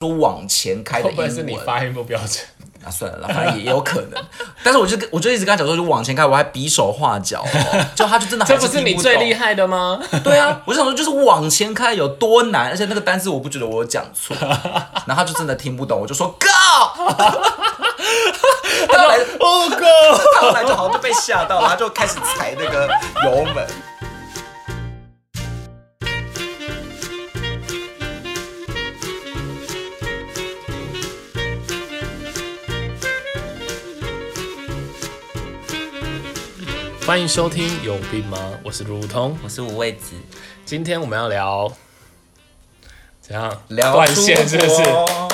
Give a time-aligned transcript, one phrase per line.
[0.00, 1.26] 说往前开的英文。
[1.26, 2.42] 会不会是你发音不标准？
[2.82, 4.12] 啊，算了啦，反正也也有可能。
[4.64, 10.00] 但是我就跟我就一直跟他讲说，就往前开，我还比手画脚、哦， 就他就真的还这不是你最厉害的吗？
[10.24, 14.34] 对啊，我就想说，就是往前开有多难，而且那个单词我不觉得我有讲错，
[15.04, 17.12] 然后他就真的听不懂，我就说 Go，
[18.88, 19.86] 他后来哦哥，
[20.36, 22.88] 他后来就好像就被吓到了，他就开始踩那个
[23.26, 23.66] 油门。
[37.10, 38.38] 欢迎收听有病吗？
[38.62, 40.14] 我是如通，我是五味子，
[40.64, 41.68] 今天我们要聊
[43.20, 44.80] 怎样聊断线是不是？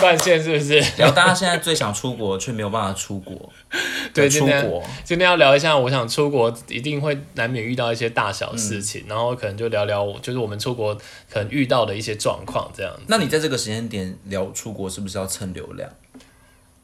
[0.01, 0.81] 断线是不是？
[0.97, 3.53] 聊大家现在最想出国却没有办法出国，
[4.15, 4.83] 对，出今天国。
[5.05, 10.95] 今天要聊一下，我想出国一定会难免遇到一些大小事情，嗯然后可能就聊聊我就是我们出国
[11.31, 13.03] 可能遇到的一些状况这样子。
[13.09, 15.91] 那你在这个时间点聊出国，是不是要蹭流量？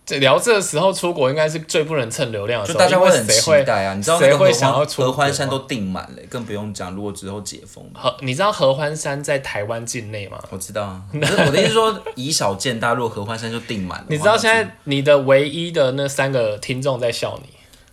[0.04, 3.94] 这聊这个时候出国应该是最不能蹭流量的时就候，因为大家会很期待啊！
[3.94, 8.00] 你知道那谁会想要出合欢山都订满了，更不用讲，如果之后解封了。
[8.00, 8.16] 合？
[8.20, 10.38] 你知道合欢山在台湾境内吗？
[10.50, 17.48] 我知道啊，可是我的意思是说，以小见大，如果合欢山就订满了，你知道现在你的唯一的那三个听众在笑你，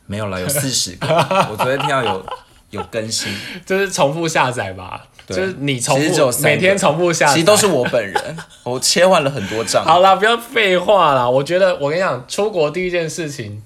[0.07, 1.07] 没有了，有四十个。
[1.51, 2.25] 我昨天听到有
[2.71, 3.31] 有更新，
[3.65, 9.83] 就是重复下载吧，对就是你重复每天重复下载，其实都是我本人， 我切换了很多账。
[9.83, 11.29] 好啦，不要废话啦。
[11.29, 13.61] 我觉得我跟你讲，出国第一件事情，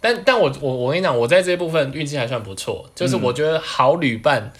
[0.00, 4.52] 但但我我我跟你讲，我在这部分运气还算不错，就是我觉得好旅伴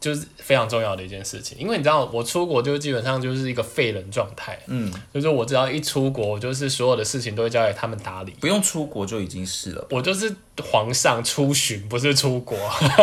[0.00, 8.34] 就是非常重要的一件事情，因为你知道我出国就基本上就是一个废人状态，嗯，就是我只要一出国，我就是所有的事情都会交给他们打理。
[8.40, 9.86] 不用出国就已经是了。
[9.90, 12.56] 我就是皇上出巡，不是出国。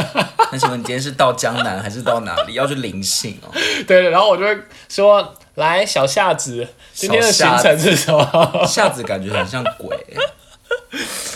[0.52, 2.54] 那请问你今天是到江南还是到哪里？
[2.56, 3.50] 要去临幸哦。
[3.86, 4.58] 对 对，然后我就会
[4.90, 8.26] 说，来小夏子，今天的行程是什么？
[8.66, 9.96] 夏子感觉很像鬼、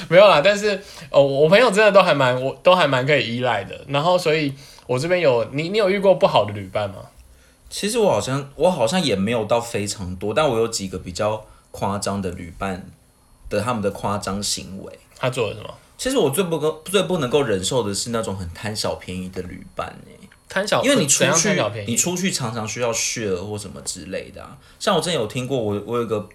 [0.09, 3.79] 没有啦，但是哦，我朋友真的都还蛮，我都还蛮可以依赖的。
[3.87, 4.53] 然后，所以
[4.87, 6.97] 我这边有你，你有遇过不好的旅伴吗？
[7.69, 12.89] 其实我好像我好像也没有到非常多，但我有几个比较夸张的旅伴
[13.49, 14.99] 的他们的夸张行为。
[15.17, 15.73] 他做了什么？
[15.97, 21.85] 其实我最不够最不能够忍受的是那种很贪小便宜的旅伴哎、贪小，因为你出去？
[21.87, 24.57] 你出去常常需要 share 或什么之类的啊。
[24.79, 26.27] 像我之前有听过，我我有一个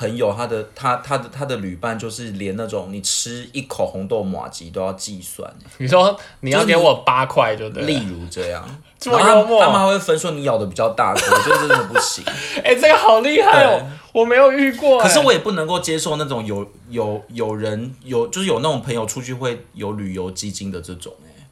[0.00, 7.86] 朋友，他的他他的他的旅伴就是连那种你吃一口红豆玛吉都要计算欸、你说你要给我八块，就对了？
[7.86, 8.66] 例如这样。
[8.98, 12.24] 这么然后幽默他们还会分说你咬的比较大颗，我觉得真的不行。
[12.64, 21.46] 哎、这个好厉害哦，我没有遇过、哎可是我也不能够接受那种有有有人有就是有那种朋友出去会有旅游基金的这种哎、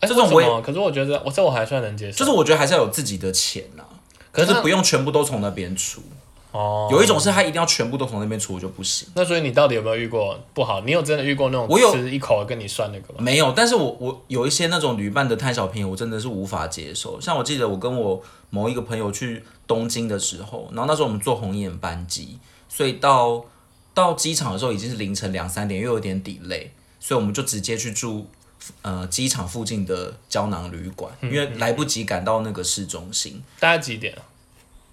[0.00, 3.84] 哎这种我也可是我觉得我这我还算能接受，就是我觉得还是要有自己的钱呐、
[4.32, 6.02] 可是那不用全部都从那边出。
[6.52, 9.08] 哦，有一种是他一定要全部都从那边出，我就不行。
[9.14, 10.80] 那所以你到底有没有遇过不好？
[10.80, 13.20] 你有真的遇过那种我有吃一口跟你算那个吗？
[13.20, 17.20] 没有，但是我我有一些那种旅伴的贪小便宜，我真的是无法接受。
[17.20, 22.38] 像我记得我跟我某一个朋友去东京的时候，然后那时候我们坐红眼班机，
[22.68, 23.44] 所以到
[23.94, 26.68] 到机场的时候已经是凌晨两三点，又有点 delay，
[26.98, 28.26] 所以我们就直接去住
[28.82, 33.40] 呃机场附近的胶囊旅馆，因为来不及赶到那个市中心。
[33.60, 34.22] 大概几点啊？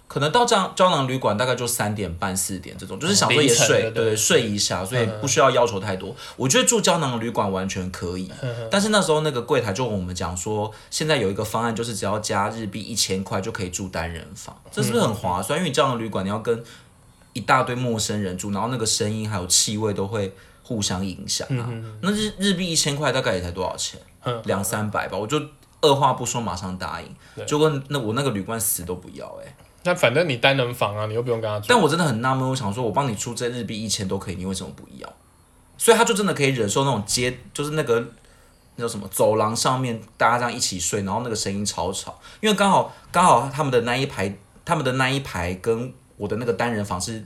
[0.07, 6.15] 可能到这样胶囊旅馆大概就三点半四点这种，就是想说也睡，对睡一下，所以不需要要求太多。
[6.35, 8.31] 我觉得住胶囊旅馆完全可以，
[8.71, 15.59] 但是那时候那个柜台就跟我们讲说，现在有一个方案，就是只要加日币一千块就可以住单人房，这是不是很划算？
[15.59, 16.63] 因为你胶囊旅馆你要跟
[17.33, 21.69] 一大堆陌生人住，然后那个声音还有气味都会互相影响啊。
[22.01, 23.99] 那日日币一千块大概也才多少钱？
[24.45, 25.41] 两三百吧，我就
[25.81, 29.55] 二话不说马上答应，就跟那我那个旅馆死都不要哎、
[29.87, 31.67] 那反正你单人房啊，你又不用跟他住。
[31.69, 35.07] 但我真的很纳闷，我想说，我帮你出这日币一千都可以，你为什么不要？
[35.77, 38.05] 所以他就真的可以忍受那种街，就是那个
[38.75, 47.23] 那叫什么走廊上面大家这样一起睡，然后那个声音吵吵，因为刚好刚好他们的那一排，他们的那一排跟我的那个单人房是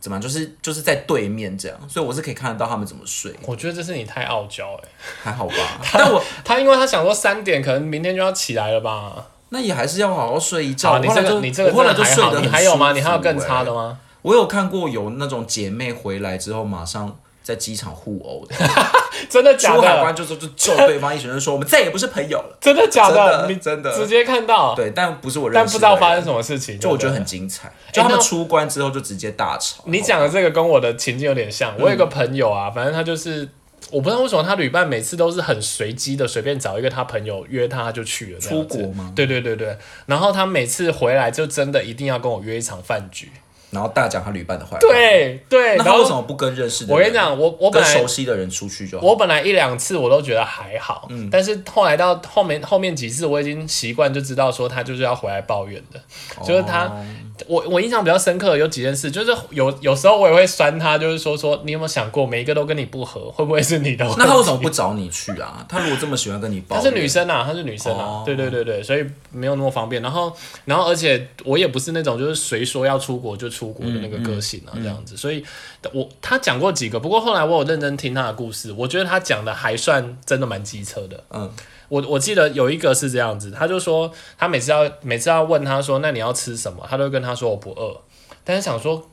[0.00, 4.88] 怎么样，就是就是在对面这样，所以我是可以看得到他们怎么睡，我觉得这是你太傲娇哎、
[5.22, 5.54] 还好吧？
[5.92, 9.28] 但我 他因为他想说三点可能明天就要起来了吧？
[9.52, 10.98] 那也还是要好好睡一觉。
[10.98, 12.92] 你这个你这个我后来真的还好，就睡得很你还有吗？
[12.92, 13.98] 你还有更差欸的吗？
[14.22, 18.56] 我有看过有那种姐妹回来之后马上在机场互殴的。
[19.28, 20.14] 真的假的出海关的？
[20.14, 22.56] 就说就咒对方一拳，就说我们再也不是朋友了。
[22.60, 26.32] 真的假真的你真的直接看到，对，但不是我认识，但不知道发生什。
[26.32, 29.82] 么事情，就我觉得很精彩，就他们出关之后就直接大吵。
[29.84, 31.74] 你讲的这个跟我的情境有点像。
[31.78, 33.48] 我有一个朋友啊，反正他就是。
[33.92, 38.40] 我不知道为什么他旅伴每次都是很随机的，随便找一个他朋友约他，他就去了。
[38.40, 39.76] 出国吗对对对对。
[40.06, 43.30] 然后他每次回来就真的一定要跟我约一场饭局，
[43.70, 46.96] 然后大讲他旅伴的坏话。，对对，然后那他为什么不跟认识的人？
[46.96, 49.06] 我跟你讲，我我本跟来熟悉的人出去就好。
[49.06, 56.00] 我本来一两次我都觉得还好，嗯但是后来到后面后面几次我已经习惯就知道说他就是要回来抱怨的，
[56.44, 57.04] 就是他哦
[57.46, 64.04] 我我印象比较深刻的有几件事，就是有有时候我也会酸他，就是说说你有没有想过每一个都跟你不合，会不会是你的？
[64.18, 65.64] 那他为什么不找你去啊？
[65.68, 70.02] 他如果这么喜欢跟你抱她，是女生啊，她是女生啊，哦对对对对，所以没有那么方便。
[70.02, 70.34] 然后，
[70.64, 75.16] 然后而且我也不是那种就是谁说要出国就出国的那个个性啊，这样子。
[75.16, 75.44] 所以
[75.92, 81.22] 我他讲过几个，不过后来我有认真听他的故事，我觉得他讲的还算真的蛮机车的。
[81.30, 81.50] 嗯，
[81.92, 86.86] 我我记得有一个是这样子，他就说他每次要每次要问他说，那你要吃什么？
[86.88, 88.00] 他都会跟他说我不饿，
[88.44, 89.06] 但是想说。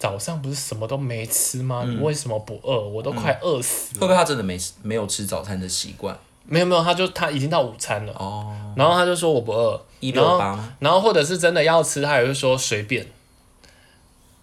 [0.00, 1.82] 早上不是什么都没吃吗？
[1.84, 2.78] 你为什么不饿？
[2.78, 4.00] 我都快饿死了。
[4.02, 6.16] 会不会他真的没没有吃早餐的习惯？
[6.46, 10.72] 没有没有，他就他已经到午餐了，哦，然后他就说我不饿，一六八吗？
[10.78, 13.04] 然后或者是真的要吃，他也会说随便，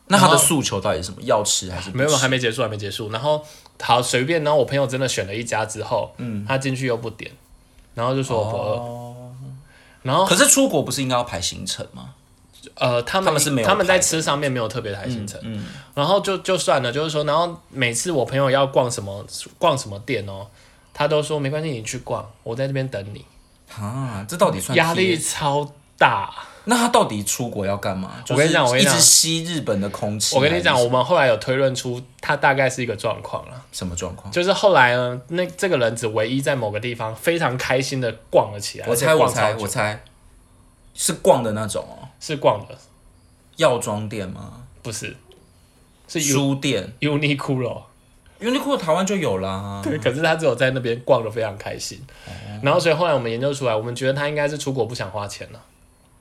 [0.07, 1.19] 那他的诉求到底是什么？
[1.21, 3.09] 要吃还是不没有还没结束，还没结束。
[3.11, 3.41] 然后
[3.79, 7.31] 好随便，然后我朋友真的选了一家之后，嗯，他进去又不点，
[7.95, 9.15] 然后就说我不饿，哦
[10.03, 12.11] 然后可是出国不是应该要排行程吗？
[12.75, 19.25] 呃他们他们是没有他们在吃上面没有特别排行程，嗯，然后就就算了，就是说，然后每次我朋友要逛什么
[19.57, 20.45] 逛什么店哦，
[20.93, 23.25] 他都说没关系，你去逛，我在这边等你，
[23.75, 25.17] 啊，这到底算压力？
[25.17, 26.33] 超大。
[26.65, 28.23] 那他到底出国要干嘛？
[28.29, 30.35] 我跟你讲我跟你讲一直吸日本的空气。
[30.35, 33.63] 我跟你讲，我们后来有推论出他大概是一个状况了。
[33.71, 34.31] 什么状况？
[34.31, 40.03] 就是后来呢，那这个人只唯一在某个地方非常开心的逛了起来，我猜，我猜，我猜，
[40.93, 42.75] 是逛的那种哦，是逛的，
[43.57, 44.63] 药妆店吗？
[44.81, 45.15] 不是，
[46.07, 49.81] 是书店 Uniqlo，，Uniqlo 台湾就有啦。
[49.83, 52.31] 对，可是他只有在那边逛的非常开心，哦
[52.63, 55.59] 然后所以后来我们研究出来，我们觉得他应该是出国不想花钱了，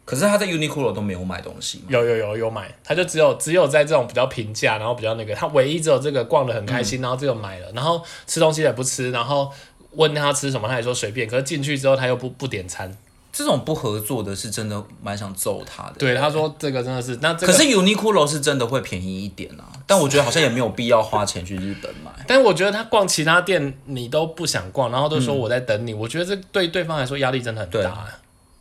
[0.05, 1.85] 可是他在 Uniqlo 都没有买东西嘛。
[1.89, 9.51] 有有有有买，他就只有只有在这种比较平价，然后比较那个，他唯一只有这个逛的很开嗯心，然后这个买了，然后吃东西也不吃，然后
[9.93, 12.95] 问他吃什么，他也说随便，可是进去之后他又不不点餐，
[13.33, 15.95] 这种不合作的是真的蛮想揍他的。
[15.99, 22.11] 对，他说这个真的是，那这个可是 Uniqlo 是真的会便宜一点啊，但我觉得好像也没有必要花钱去日本买。
[22.29, 28.07] 但我觉得他逛其他店你都不想逛，然后都嗯说我在等你，我觉得这对对方来说压力真的很对大。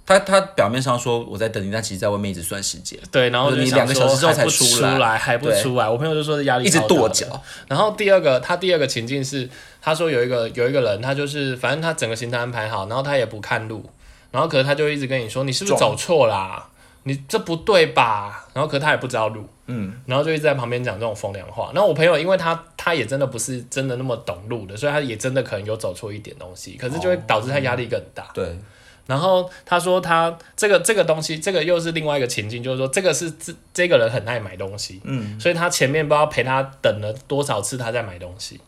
[0.06, 5.90] 他他表面上说我在等你，但其实在外面一直算时间，对，然后就你两个小时之后才出来还不出来。
[5.90, 7.26] 我朋友就说压力一直跺脚。
[7.68, 9.50] 然后第二个，他第二个情境是，
[9.82, 13.90] 他说有一个有一个人，他就是反正他整个行程安排好，然后他也不看路，
[14.32, 16.70] 然后可是他就一直跟你说你是不是走错啦？
[17.06, 18.48] 你这不对吧？
[18.54, 21.70] 然后可是他也不知道路，嗯，然后就一直在旁边讲这种风凉话。
[21.76, 28.30] 那我朋友因为他他也真的不是真的那么懂路的，所以他也真的可能有走错一点东西，可是就会导致他压力更大。
[28.34, 28.58] 对，
[29.06, 38.60] 然后他说他这个这个东西，这个又是另外一个情境，就是说这个是这这个人很爱买东西，嗯，所以他前面不知道陪他等了多少次他在买东西，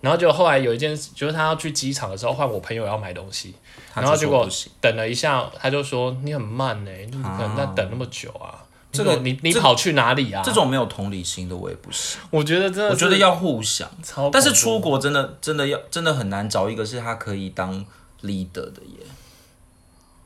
[0.00, 3.54] 然后就后来有一件事，就是他要去机场的时候换我朋友要买东西，
[3.94, 4.48] 然后结果。
[4.80, 8.64] 等了一下，他就说你很慢呢、你怎么可能在等那么久啊？
[8.90, 10.42] 这个你你跑去哪里啊？
[10.44, 13.88] 这种没有同理心的我也不行，我觉得真的，我觉得要互相。
[14.02, 17.84] 超，但是出国真的真的要真的很难找一个是他可以当
[18.22, 19.06] leader 的耶。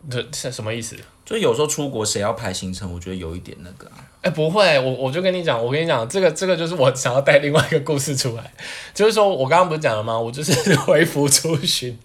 [0.09, 0.97] 这是什么意思？
[1.25, 4.05] 就有时候出国谁要排行程，我觉得有一点那个、啊。
[4.23, 8.53] 哎、不会，我我就跟你讲，我跟你讲，这个这个就是我想要带另外一个故事出来，
[8.95, 10.19] 就是说我刚刚不是讲了吗？
[10.19, 10.53] 我就是
[10.89, 11.97] 微服出巡，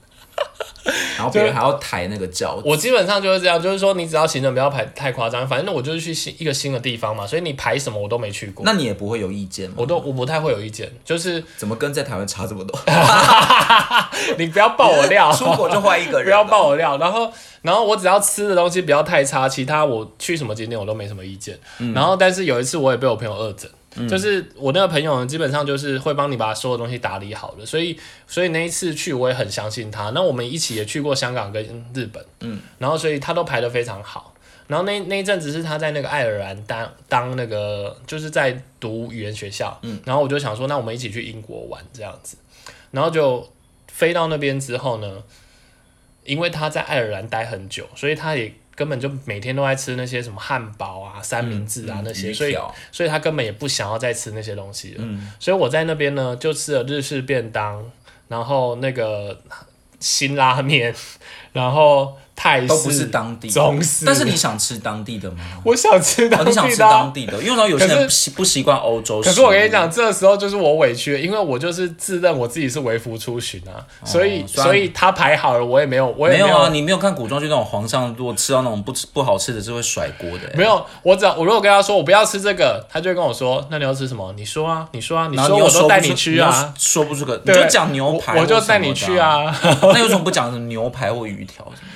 [1.22, 9.76] 然后别人还要抬那个轿子，我基本上就是这样，就是说你只要行程不要排太夸张，反正我就是去新一个新的地方嘛，所以你排什么我都没去过，那你也不会有意见吗？
[9.78, 12.80] 我都我不太会有意见，就是 怎么跟在台湾差这么多？
[14.38, 21.58] 你不要爆我料，出国就换一个人，不要爆我料，然后然后我只要吃的东西不要太差，其他我去什么景点我都没什么意见。
[21.80, 23.52] 嗯然后但是有一次我也被我朋友恶
[23.96, 24.08] 整。
[24.08, 30.10] 就是我那个朋友呢，基本上就是会帮你把所有东西打理好的，所以所以那一次去我也很相信他。
[30.12, 34.34] 那我们一起也去过香港跟日本，嗯，然后所以他都排得非常好。
[34.68, 42.38] 然后那那一阵子是他在那个爱尔兰当当那个就是在读语言学校，嗯，然后我就想说，那我们一起去英国玩这样子，
[42.92, 43.52] 然后就
[43.90, 45.24] 飞到那边之后呢，
[46.24, 52.58] 因为他在爱尔兰待很久，所以他也根本就每天都在吃那些什么汉堡啊、三明治啊、那些，所以
[52.92, 55.04] 所以他根本也不想要再吃那些东西了。
[55.40, 57.92] 所以我在那边呢，就吃了日式便当，
[58.28, 59.42] 然后那个
[60.00, 60.96] 辛拉面，
[61.54, 65.38] 然后泰式都不是当地的中式，但是你想吃当地的吗？
[65.64, 69.22] 我想吃当哦，地你想吃的啊、当地的，因为有些人不习不习惯欧洲。
[69.22, 80.58] 可是我跟你讲，这个时候就是我委屈，因为我就是自认我自己是微服出巡啊，所以所以他排好了，我也没有，我也没没有啊，你没有看古装剧那种皇上如果吃到那种不吃不好吃的，是会甩锅的、欸。
[80.58, 84.34] 没有，我只要我如果跟他说我不要吃这个，他就会跟我说，那你要吃什么？
[84.36, 89.18] 你说啊，你说啊，你说我都带你去啊，，说不出个，你对就讲牛排我我就带你去。
[89.18, 89.56] 啊。
[89.82, 91.88] 那为什么不讲牛排或鱼条什么？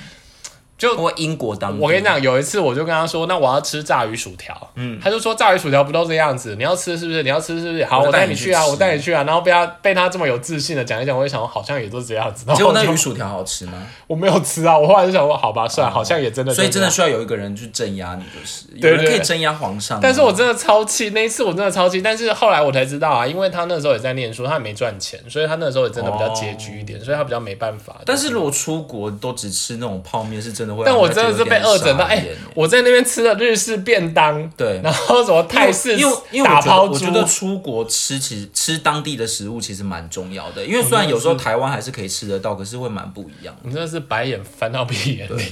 [0.78, 1.78] 就或英国当地？
[1.80, 6.54] 我跟你讲，有一次我就跟他说，那我要吃炸鱼薯条，嗯，他就说炸鱼薯条不都这样子？
[6.56, 7.22] 你要吃是不是？
[7.22, 7.84] 你要吃是不是？
[7.86, 9.22] 好，我带你去啊，我带你去啊。
[9.22, 12.44] 然后被他被他这么有自信的讲一讲，我就想说好像也都这样子。
[12.54, 13.86] 结果那鱼薯条好吃吗？
[14.06, 16.52] 我没有吃啊，我后来就想说好吧，算了，好像也真的。
[16.52, 19.98] 所以真的需要有一个人去镇压你，就是有对对人可以镇压皇上。
[20.02, 22.02] 但是我真的超气，那一次我真的超气。
[22.02, 27.96] 但是后来我才知道啊，因为他那时候也在念书，他也没赚钱，所以他那时候也真的比较拮据一点，所以他比较没办法。
[28.04, 30.84] 但是如果出国都只吃那种泡面，是真的会。
[30.84, 43.60] 但我真的是被饿整到，哎、我在那边吃了日式便当，对，然后什么泰式因为因为我觉得打抛猪我觉，得出国吃其实吃当地的食物其实蛮重要的，因为虽然有时候台湾还是可以吃得到，可是会蛮不一样的。
[43.64, 45.42] 你真的是白眼翻到屁眼里。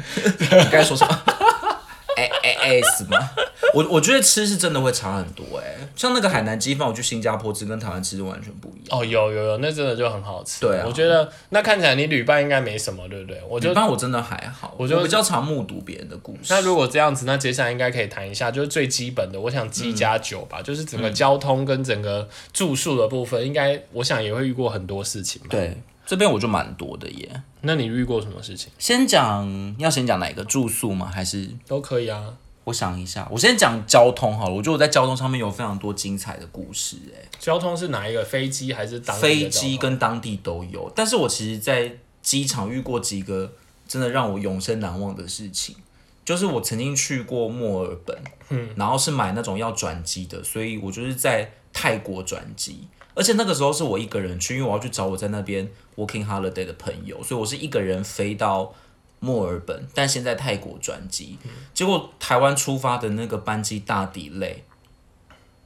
[0.00, 1.18] 你该说什么？
[2.16, 3.18] 哎哎哎什么？
[3.74, 9.00] 我我觉得吃是真的会差很多哎、像那个海南鸡饭，我去新加坡吃跟台湾吃是完全不一样。
[9.00, 10.60] 哦，有有有，那真的就很好吃。
[10.60, 13.40] 对啊我觉得那看起来你旅伴应该没什么，对不对？
[13.48, 16.46] 我就一般我真的还好，我就比较常目睹别人的故事。
[16.50, 25.48] 那如果这样子，那接下来应该可以谈一下，就是最基本的，我想鸡加酒吧，就是整个交通跟整个住宿的部分，应该我想也会遇过很多事情吧。
[25.50, 27.42] 对这边我就蛮多的耶。
[27.60, 28.68] 那你遇过什么事情？
[28.78, 31.08] 先讲要先讲哪个住宿吗？
[31.14, 32.34] 还是都可以啊。
[32.70, 34.54] 我想一下，我先讲交通好了。
[34.54, 37.28] 我觉得我在交通上面有非常多精彩的故事哎。
[37.38, 38.24] 交通是哪一个？
[38.24, 43.52] 飞机还是当地飞机跟当地都有，但是我其实，在机场遇过几个
[43.88, 45.74] 真的让我永生难忘的事情，
[46.24, 48.16] 就是我曾经去过墨尔本，
[48.50, 58.72] 嗯，然后是买那种要转机的，所以我就是在泰国转机，而且那个时候是我一个人去，因为我要去找我在那边 working holiday 的朋友，所以我是一个人飞到。
[59.20, 61.38] 墨尔本，但现在泰国转机，
[61.72, 64.56] 结果台湾出发的那个班机大 delay，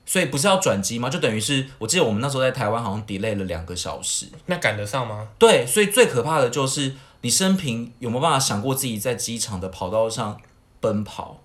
[0.05, 1.09] 所以不是要转机吗？
[1.09, 4.27] 就等于是我记得我们那时候在台湾好像 delay 了两个小时。
[4.47, 5.29] 那赶得上吗？
[5.39, 10.41] 对，所以最可怕的就是你生平有没有办法想过自己在机场的跑道上
[10.81, 11.41] 奔跑？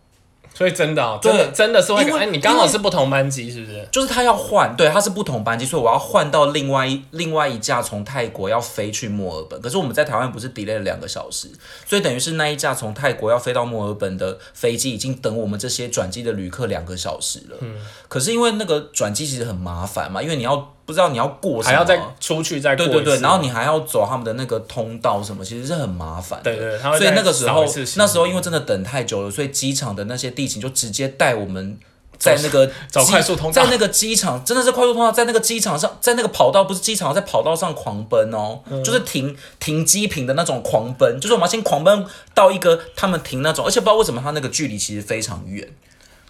[0.54, 2.08] 所以真的、哦，真的真的是会赶。
[2.08, 3.88] 因为哎，你刚好是不同班机，是不是？
[3.92, 9.62] 就是他要换，对，他是不同班机，所以我要换到另外一另外一架从泰国要飞去墨尔本。
[9.62, 11.48] 可是我们在台湾不是 delay 了两个小时，
[11.86, 17.58] 所以等于是那一架从泰国要飞到墨尔本的飞机已经等我们这些转机的旅客两个小时了。
[17.62, 17.76] 嗯，
[18.08, 26.52] 可是因为那个转机其实很麻烦嘛，因为你要不知道你要过什么，还要再出去再对对对，然后你还要走他们的那个通道什么，其实是很麻烦的。
[26.52, 27.64] 对对所以那个时候
[27.98, 31.78] 那时候因为真的等太久了，所以机场的那些地勤就直接带我们。
[32.18, 33.64] 在那个找 快速通道。
[33.64, 38.84] 在那个机场真的是快速通道，在那个机场上，在那个跑道不是机场，在跑道上狂奔哦，嗯。
[38.84, 45.66] 就是停停机坪的那种狂奔，就是我们要先狂奔到一个他们停那种，而且不知道为什么他那个距离其实非常远，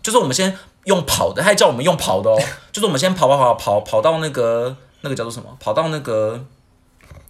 [0.03, 0.55] 就是我们先
[0.85, 2.37] 用跑的，他还叫我们用跑的哦，
[2.71, 6.43] 就是我们先跑跑跑跑跑到那个那个叫做什么，跑到那个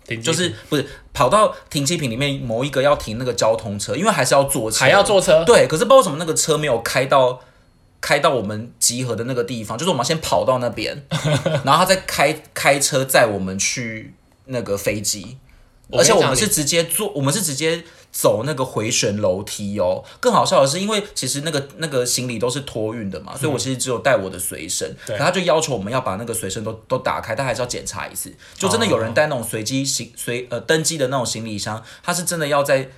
[0.07, 7.39] 停就是不是跑到停机坪里面某一个要停那个交通车，因为还是要坐车，还要坐车，对，可是不知道为什么那个车没有开到
[8.01, 11.05] 开到我们集合的那个地方，就是我们先跑到那边，
[11.63, 14.13] 然后他再开开车载我们去
[14.45, 15.37] 那个飞机，
[15.91, 20.03] 而且我们是直接坐，我们是直接走那个回旋楼梯哦。
[20.19, 28.33] 更好笑的是，因为其实那个那个行李都是托运的嘛，所以我其实只有带我的随身，对可他就要求我们要把那个随身都都打开，但还是要检查一次。
[28.55, 32.89] 就真的有人带那种随机行随呃登机的那种行李箱，他是真的要在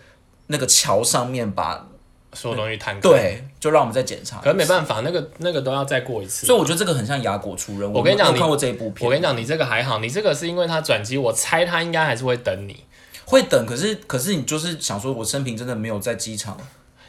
[0.48, 1.88] 那个桥上面把
[2.34, 4.38] 所有东西摊开。，对，就让我们再检查。
[4.38, 6.48] 可是没办法，那个那个都要再过一次。
[6.48, 7.92] 所以我觉得这个很像牙果出人。
[7.92, 12.86] 我跟你讲你看过这一部片，我跟你讲，你这个还好，你这个是因为他转机，我猜他应该还是会等你。
[13.32, 16.58] 会等，可是可是你就是想说，我生平真的没有在机场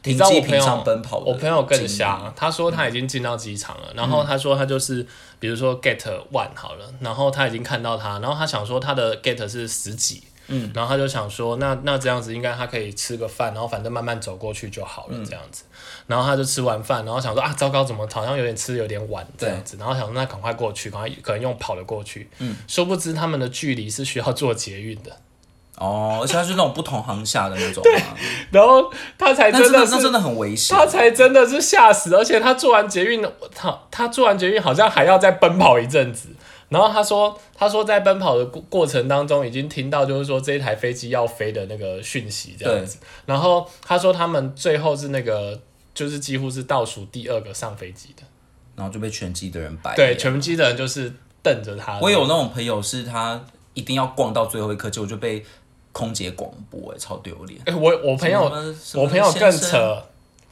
[0.04, 5.06] 你停机坪知道我朋友上奔跑的我朋友更瞎，他说他已经进到机场了，然后他说他就是，
[5.38, 5.98] 比如说 get
[6.32, 15.62] one 好了，然后他已经看到他，然后他想说他的 get 是十几，嗯，然后他就想说，那那这样子应该他可以吃个饭，然后反正慢慢走过去就好了，这样子，
[16.08, 25.16] 然后他就吃完饭，然后想说啊，糟糕，怎么好像有点吃有点晚这样子，然后想说那赶快过去，赶快可能用跑的过去，嗯，殊不知他们的距离是需要坐捷运的，
[25.82, 28.16] 哦，而且他是那种不同航下的那种嘛，
[28.52, 30.86] 然后他才真真的是真的很危险他。
[30.86, 36.28] 才真的是吓死，而且他做完捷运，他他做完捷运好像还要再奔跑一阵子，
[36.68, 42.98] 然后他说，他说在奔跑的过过程当中，已经听到就是说这一台飞机要飞的那个讯息这样子。
[43.26, 45.58] 然后他说他们最后是那个，
[45.94, 48.22] 就是几乎是倒数第二个上飞机的，
[48.76, 49.96] 然后就被全机的人摆。
[49.96, 51.12] 对，全机的人就是
[51.42, 51.98] 瞪着他。
[52.00, 53.42] 我有那种朋友是他
[53.74, 55.42] 一定要逛到最后一刻，结果就被
[55.92, 57.60] 空姐广播，哎，超丢脸。
[57.66, 58.42] 哎，我我朋友，
[58.94, 60.02] 我朋友更扯，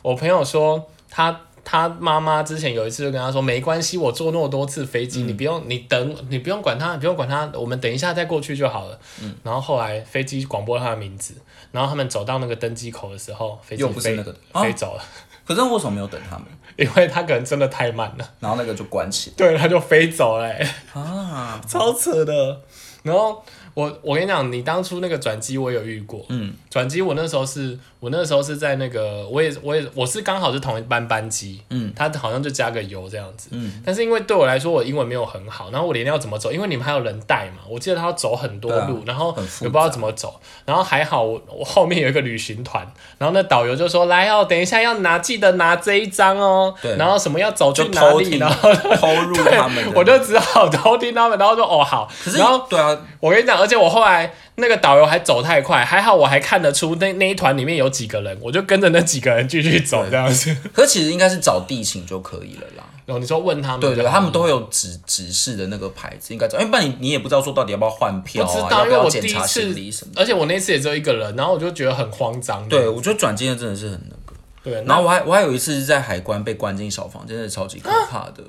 [0.03, 1.41] 我朋友说他。
[1.63, 9.37] 他妈妈之前有一次就跟他说：“没关系，我坐那么多次飞机，你不用，你等，你不用管他，不用管他，我们等一下再过去就好了。”嗯。
[9.45, 11.35] 然后后来飞机广播他的名字，
[11.71, 14.17] 然后他们走到那个登机口的时候，飞机飞
[14.55, 15.05] 飞走了。
[15.47, 16.47] 可是为什么没有等他们？
[16.77, 18.31] 因为他可能真的太慢了。
[18.41, 19.31] 然后那个就关起。
[19.37, 20.51] 对，他就飞走了。
[20.95, 22.61] 啊，超扯的。
[23.03, 23.45] 然后。
[23.75, 42.85] 我我跟你讲，你当初那个转机我有遇过，嗯，转机我那时候是，我那时候是在那个，我也我也我是刚好是同一班班机，嗯，他好像就加个油这样子，嗯，但是因为对我来说我英文没有很好，然后我连要怎么走，因为你们还有人带嘛，我记得他要走很多路，然后也不知道怎么走，然后还好我我后面有一个旅行团，
[43.19, 53.60] 然后那导游就说来哦，等一下要拿记得拿这一张哦，对，然后什么要走去哪里，然后偷入他们， 我就只好偷听他们，然后说哦好，然后对啊，我跟你讲。
[53.61, 60.57] 而且我后来那个导游还走太快，还好我还看得出那那一团里面有几个人，我就跟着那几个人继续走这样子。
[60.73, 62.85] 可其实应该是找地形就可以了啦。
[63.07, 66.59] 然后你说问他们，对对，他们都会有指指示的那个牌子，应该找。
[66.59, 70.13] 因为不然你你也不知道说到底要不要换票啊，要不要检查行李什么。
[70.17, 72.69] 而且我那次也只有一个人，然后我就觉得很慌张。
[72.69, 74.39] 对，我觉得转机的真的是很那个。
[74.63, 78.45] 对，然后我还我还有一次是在海关被关进小房间，真的超级可怕的。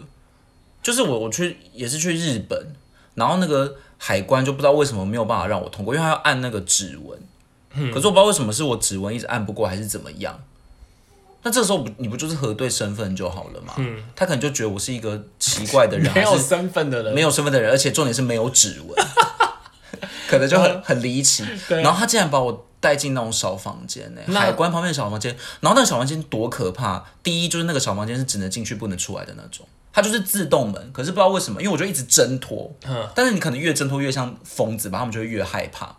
[0.83, 2.59] 就是我我去也是去日本，
[3.15, 3.75] 然后那个。
[4.03, 7.19] 海关就不知道为什么没有办法让我通过，因为他要按那个指纹，
[7.93, 10.41] 可是我不知道为什么是我指纹一直按不过，还是怎么样。
[11.43, 13.75] 那这时候不你不就是核对身份就好了嘛？
[13.77, 19.05] 嗯，他可能就觉得我是一个奇怪的人， 没有身份的人，没有身份的人，而且重点是没有指纹，
[20.27, 21.45] 可能就很很离奇。
[21.69, 27.05] 然后他竟然把我带进那种小房间呢，海关旁边的小房间，然后那个小房间多可怕！
[27.21, 29.63] 第一就是那个小房间是只能进去不能出来的那种。
[29.93, 35.95] 它就是自动门，可是不知道为什么，因为我就一直挣脱，嗯，但是你可能越挣脱越像疯子吧，他们就会越害怕。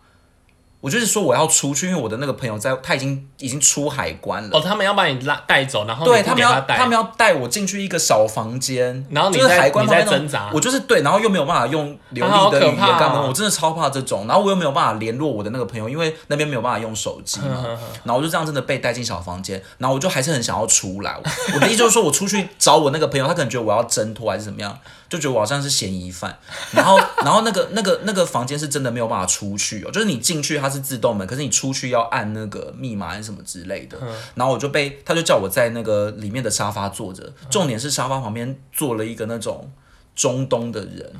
[0.82, 4.50] 我就是说我要出去，因为我的那个朋友在，他已经已经出海关了。
[4.52, 10.50] 哦，他们要把你拉带走，然后对他们要他们要带我进去一个小房间，然后就是海关在挣扎。
[10.52, 13.20] 我就是对，然后又没有办法用流利的语言干嘛？
[13.20, 14.26] 我真的超怕这种。
[14.26, 17.64] 然后我又没有办法联络我的那个朋友，因为那边没有办法用手机嘛。
[18.02, 21.16] 然后我就这样真的被带进小房间，然后我就还是很想要出来。
[21.54, 24.76] 我的意思就是说我出去找我那个朋友，他可能觉得我要挣脱还是怎么样。
[25.12, 26.38] 就觉得我好像是嫌疑犯，
[26.70, 33.98] 然后，然后那个、那个、那个房间是真的没有办法出去哦，就是你进去它是自动门，可是你出去要按那个密码还是什么之类的。
[34.34, 39.70] 然后我就被他就叫我在那个里面的沙发坐着，重点是沙发旁边坐了一个那种
[40.16, 41.12] 中东的人。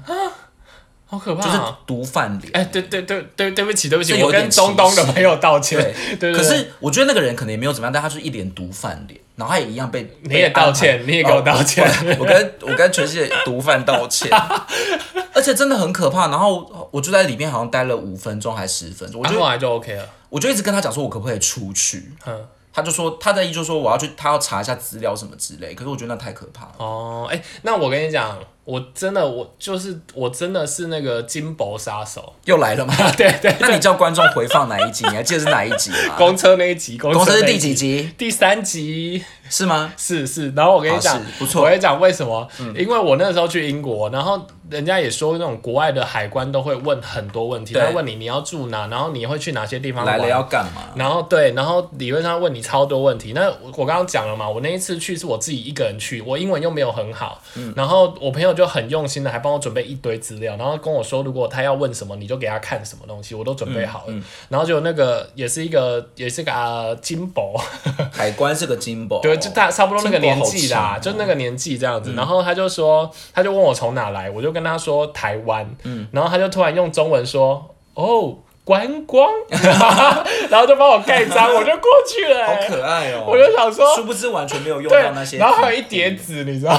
[1.13, 2.51] 好可怕，就是毒贩脸。
[2.55, 5.95] 哎，对对对对，对不起对不起，我跟东东的朋友道歉。
[6.19, 11.87] 对， 可是我觉得那个人可能也没有怎么样，但他是一脸毒贩脸，然后他也一样被你也道歉，你也给我道歉，
[12.19, 14.31] 我跟我跟全世界毒贩道歉，
[15.35, 16.29] 而且真的很可怕。
[16.29, 20.09] 然后我就在里面好像待了五分钟还十分钟，我后来就 OK 了。
[20.31, 22.11] 我就一直跟他讲说，我可不可以出去？
[22.25, 22.47] 嗯。
[22.75, 25.75] 他就说他在意，就说我要去，他要查一下资料什么之类。
[25.75, 26.73] 可是我觉得那太可怕了。
[26.79, 32.95] 哦，哎，那我跟你讲，我真的，我就是我真的是那个金箔杀手又来了吗？
[33.17, 33.55] 对对。
[33.61, 35.05] 那你叫观众回放哪一集？
[35.09, 36.15] 你还记得是哪一集吗？
[36.17, 38.11] 公车那一集，公车是第几集？
[38.17, 39.25] 第三集。
[39.51, 39.93] 是吗？
[39.99, 41.61] 是是，然后我跟你讲，不错。
[41.63, 42.49] 我跟你讲为什么？
[42.75, 50.85] 因为我那时候去英国，然后人家也说那种国外的海关都会问很多问题，他问你你要住哪，然后你会去哪些地方来了要干嘛？
[50.97, 53.35] 然后对，然后理论上问你超多问题。
[53.35, 57.43] 那我刚刚讲了嘛，我那一次去是我自己一个人去，我英文又没有很好，
[57.77, 64.15] 然后我朋友就很用心的还帮我准备一堆资料，然后跟我说如果他要问什么，你就给他看什么东西，我都准备好了。
[64.49, 67.55] 然后就那个也是一个也是个啊金箔，
[68.11, 70.23] 海关是个金箔， 对，就大差不多那个。
[70.23, 79.29] 年纪啦，就那个年纪这样子，然后他就说，他就问我从哪来，我就跟他说台湾，嗯，然后他就突然用中文说，哦，观光，
[80.49, 86.73] 然后就帮我盖章，我就过去了，好可爱哦，我就想说，殊不知完全没有用到那些，然后还有一叠纸，你知道？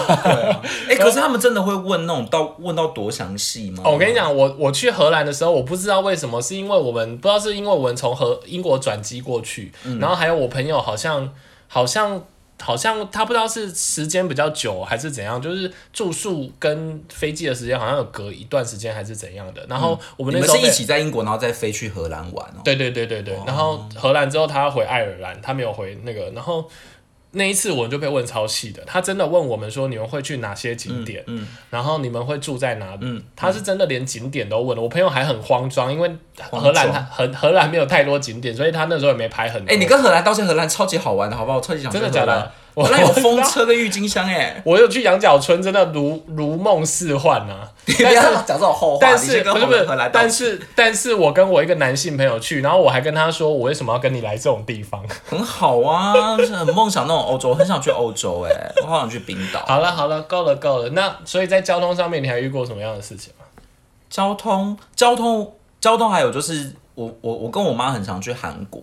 [0.87, 3.83] 哎，可是他们真的会问那种到问到多详细吗？
[3.85, 11.29] 我跟你讲，我我去荷兰的时候，我不知道为什么，是因为我们不知道是因为我们从荷英国转机过去，然后还有我朋友好像
[11.67, 12.23] 好像。
[12.61, 19.65] 好像他不知道是时间比较久还是怎样，就是住宿跟飞机的时间好像有隔一段时间还是怎样的。
[19.67, 22.53] 然后我们那时候是一起在英国，然后再飞去荷兰玩。
[22.63, 23.35] 对对对对对。
[23.45, 26.29] 然后荷兰之后他要回爱尔兰，他没有回那个。
[26.31, 26.69] 然后
[27.35, 32.99] 那一次我们就被问超细的，他真的问我们说你们会去哪些景点，嗯，然后你们会住在哪里？
[33.01, 39.73] 嗯他是真的连景点都问了，我朋友还很慌张，因为荷兰他荷荷兰没有太多景点，所以他那时候也没拍很多。
[39.73, 41.57] 哎、你跟荷兰道歉，荷兰超级好玩的，好不好？
[41.57, 42.51] 我超级想去真的假的？
[42.73, 47.69] 我那有风车跟郁金香、哎，我有去羊角村，真的如如梦似幻啊！
[47.85, 55.03] 你不要讲这种后话，是不是不是荷兰，道但，是但是我跟我一个男性朋友去，然后我还跟他说，我为什么要跟你来这种地方？
[55.29, 59.63] 很好啊，是很梦想那种欧洲，我很想去欧洲、哎，我好想去冰岛。
[59.67, 60.89] 好了好了，够了够了。
[60.89, 63.45] 那所以在交通上面，你还遇过什么样的事情吗？
[64.09, 68.81] 交通，交通，交通，还有就是我我我跟我妈很常去韩国，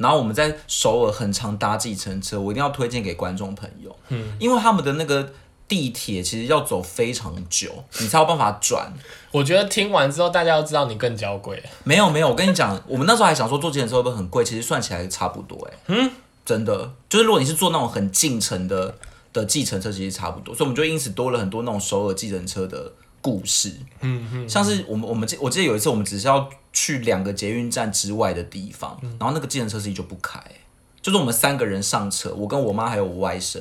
[0.00, 5.30] 然后我们在首尔很常搭计程车，我一定要推荐给观众朋友，嗯，因为他们的那个
[5.68, 8.90] 地铁其实要走非常久，你才有办法转。
[9.30, 11.62] 我觉得听完之后，大家要知道你更娇贵。
[11.84, 16.10] 没有没有，我跟你讲，我们那时候还想说坐计程车会不会很贵，其实算起来差不多、哎，嗯，
[16.46, 18.94] 真的，就是如果你是坐那种很近程的
[19.34, 23.74] 的计程车，其实差不多，所以我们就因此多了很多那种首尔计程车的故事。
[24.00, 30.42] 嗯嗯，像是我们我们记我记得有一次我们只是要去两个捷运站之外的地方，然后那个计程车司机就不开，
[31.00, 33.58] 就是我们三个人上车，我跟我妈还有我外甥，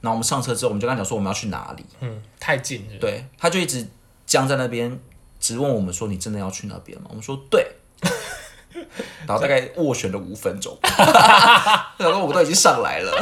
[0.00, 2.98] 然后我们上车之后，我们就跟他讲说我们要去哪里，嗯，太近了。
[3.00, 3.86] 对，他就一直
[4.26, 4.98] 僵在那边，
[5.38, 7.06] 只问我们说你真的要去那边吗？
[7.10, 7.66] 我们说对。
[9.26, 10.78] 然后大概斡旋了五分钟，
[11.98, 13.12] 然后我们都已经上来了，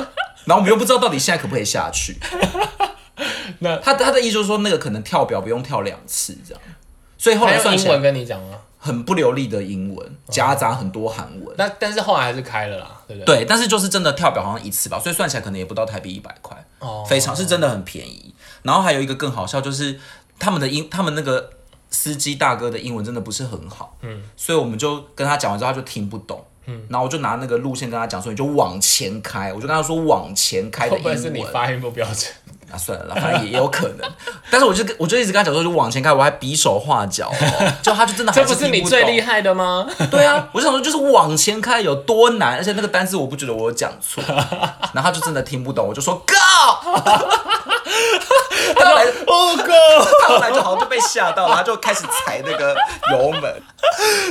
[0.44, 2.16] 然后我们又不知道到底现在可不可以下去。
[3.60, 6.62] 那他他的意思就是说，那个可能跳表不用跳两次这样，
[7.16, 8.58] 所以后来算起来用英文跟你讲吗？
[8.80, 11.52] 很不流利的英文，夹杂很多韩文。
[11.58, 13.38] 那但是后来还是开了啦，对不对？
[13.38, 18.32] 对，但是就是真的跳表好像一次吧，所以算起来可能也不到台币一百块，哦，非常是真的很便宜。
[18.62, 19.98] 然后还有一个更好笑，就是
[20.38, 21.50] 他们的英，他们那个
[21.90, 26.44] 司机大哥的英文真的不是很好，嗯，所以我们就跟他讲完之后，他就听不懂。
[26.66, 31.42] 嗯，然后我就拿那个路线跟他讲说，你就往前开，我就跟他说往前开的英会不会是你。
[31.46, 32.32] 发音不标准？
[32.72, 34.10] 啊，算了啦，反正也也有可能。
[34.50, 39.86] 但是我就跟我就一直跟他讲说，就往前开，我还比手画脚、哦，就他就真的还 这不是你最厉害的吗？
[40.10, 44.22] 对啊，我就想说，就是往前开有多难，而且那个单词我不觉得我有讲错，
[44.92, 46.34] 然后他就真的听不懂，我就说 Go，
[48.74, 52.76] 他后来哦 go，，他后来就好像就被吓到了，他就开始踩那个
[53.12, 53.42] 油门，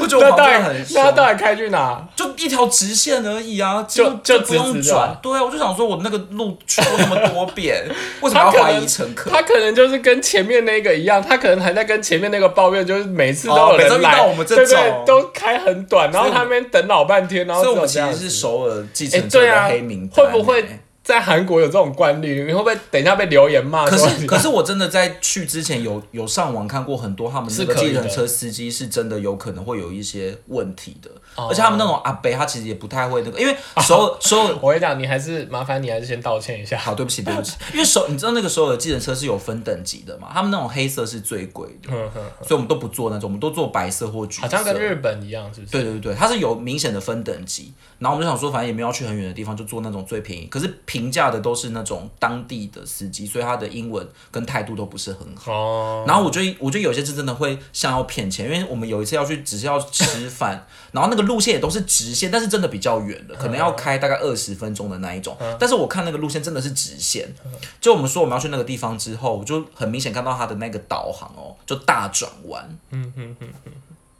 [0.02, 2.02] 我觉得我旁边很凶，那他到底开去哪？
[2.16, 7.84] 就一条直线而已啊，就就就不用转，对啊，我就想说我那个路去过那么多遍，
[8.28, 9.32] 为什么要怀他可能疑乘客？
[9.32, 18.20] 他可能就是跟前面那个一样，他可能还在跟前面那个抱怨，就是每次都有人来，到我们这对对种都开很短，然后他们等老半天，然后所以我们只有这样子。
[18.20, 22.42] 其实是首尔计哎，程车的对啊黑名，单、会不会哎在韩国有这种惯例？
[22.44, 23.96] 你会不会等一下被留言骂可？
[23.96, 34.56] 是可是我真的在去之前有有上网看过很多他们那个计程车司机是真的有可能会有一些问题的，哦而且他们那种阿北他其实也不太会那个，因为首尔首尔。
[34.62, 36.78] 我跟你讲，你还是麻烦你还是先道歉一下。
[36.78, 41.90] 好，对不起，对不起，因为所你知道那个时候的计程车是有分等级的嘛，他们那种黑色是最贵的，
[42.42, 44.42] 所以我们都不坐那种，我们都做白色或橘色。
[44.42, 45.72] 好像跟日本一样，是不是？
[45.72, 50.48] 对对对，它是有明显的分等级，然后我们就想说，反正也没有要去很远的地方，就坐那种最便宜。
[50.48, 55.54] 可是平价的都是那种当地的司机，所以他的英文跟态度都不是很好。
[55.54, 65.38] 哦，然后我觉得，我觉得有些是真的会想要骗钱，因为我们有一次要去，只是要吃饭，然后那个路线也都是直线，但是真的比较远的，可能要开大概二十分钟的那一种。
[65.60, 67.28] 但是我看那个路线真的是直线，
[67.80, 72.78] 就我们说我们要去那个地方之后，我就很明显看到他的那个导航哦，就大转弯。
[72.92, 73.50] 嗯嗯嗯，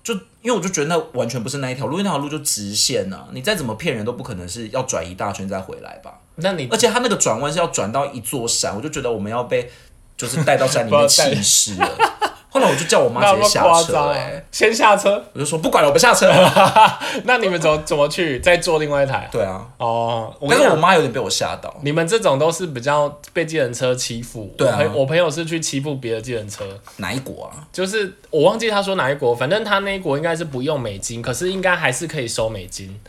[0.08, 6.22] 就因为我就觉得那完全不是那一条路，因为那条路就直线呐、你再怎么骗人都不可能是要转一大圈再回来吧。
[6.36, 9.70] 那你而且他那个转弯是要转到一座山，我就觉得我们要被
[10.16, 12.17] 就是带到山里面 不知道带弃尸了。
[12.60, 14.16] 后来我就叫我妈那有没有直接下车？
[14.52, 16.28] 先下车，我就说不管了，我们下车。
[17.26, 18.40] 那你们怎么怎么去？
[18.40, 19.28] 再坐另外一台？
[19.32, 21.74] 对啊，哦，我但是我妈有点被我吓到。
[21.82, 24.54] 你们这种都是比较被计程车欺负。
[24.58, 26.66] 对啊我朋我朋友是去欺负别的计程车，
[26.98, 27.68] 哪一国啊？
[27.72, 33.00] 就是我忘记他说哪一国，反正他那一国应该是不用美金，可是应该还是可以收美金。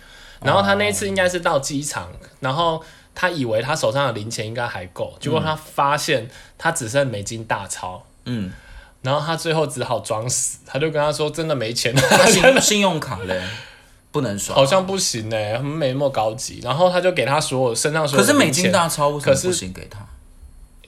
[0.40, 2.08] 然后他那一次应该是到机场，
[2.38, 2.80] 然后
[3.12, 8.52] 他以为他手上的零钱应该还够，结果他发现他只剩美金大钞，嗯，
[9.08, 13.42] 然后他最后只好装死，他就跟他说真的没钱，那 信信用卡嘞，
[14.12, 14.54] 不能刷。
[14.54, 16.60] 好像不行哎、他们没那么高级。
[16.62, 20.06] 然后他就给他所有身上所有的可是美金大钞为什么可是不行给他？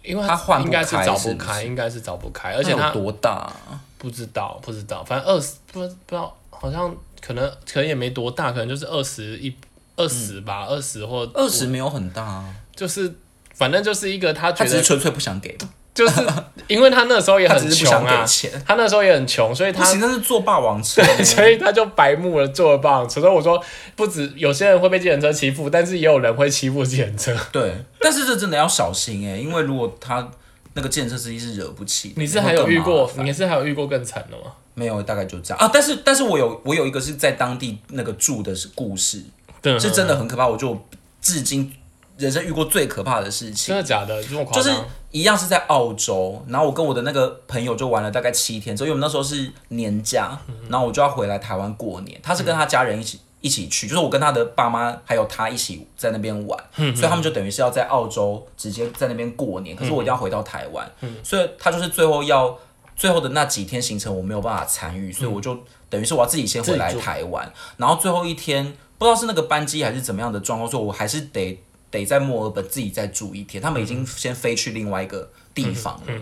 [0.02, 9.56] 因为他换应该是找不开，应该是找不开，而且他多大啊、不知道不知道，反正二十不不知道，好像可能可能也没多大，可能就是二十一
[9.96, 13.14] 二十吧，二十或二十没有很大啊，就是
[13.54, 15.70] 反正就是一个他觉得他只是纯粹不想给嘛。
[15.92, 16.20] 就是
[16.68, 18.24] 因为他那时候也很穷啊。
[18.66, 21.03] 他那时候也很穷，所以他不行，那是坐霸王车。
[21.03, 23.20] 对， 所以他就白目了，坐了棒车。
[23.20, 23.62] 所以我说，
[23.96, 27.37] 不止有些人会被计程车欺负，但是也有人会欺负计程车。
[27.50, 30.26] 对，但是这真的要小心哎、因为如果他
[30.74, 34.53] 那个建设司机是惹不起，你是还有遇过你是还有遇过更惨的吗？
[34.74, 35.03] 没有？
[35.03, 35.68] 大概就这样啊。
[35.72, 39.20] 但是但是我有我有一个是在当地那个住的是故事，
[39.61, 40.81] 对，是真的很可怕，我就
[41.20, 41.72] 至今
[42.16, 43.76] 人生遇过最可怕的事情真。
[43.76, 44.22] 的假的？
[44.22, 44.87] 这么夸就是张？
[45.12, 52.20] 一样是在澳洲，然后我跟我的那个朋友就玩了大概七天所以，我们那时候是年假，然后我就要回来台湾过年。
[52.23, 60.88] 他是跟他家人一起一起去，就是我跟他的爸妈还有他一起在那边玩，所以他们就等于是要在澳洲直接在那边过年，可是我一定要回到台湾，
[61.25, 62.57] 所以他就是最后要
[62.94, 68.64] 最后的那几天行程我没有办法参与，所以我就等于是我要自己先回来台湾，然后最后一天
[68.96, 71.61] 不知道是那个班机还是怎么样的状况，所以我还是得。
[71.90, 76.12] 得在墨尔本自己再住一天，他们已经先飞去另外一个地方了。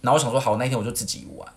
[0.00, 1.48] 然后我想说，好，那一天我就自己玩。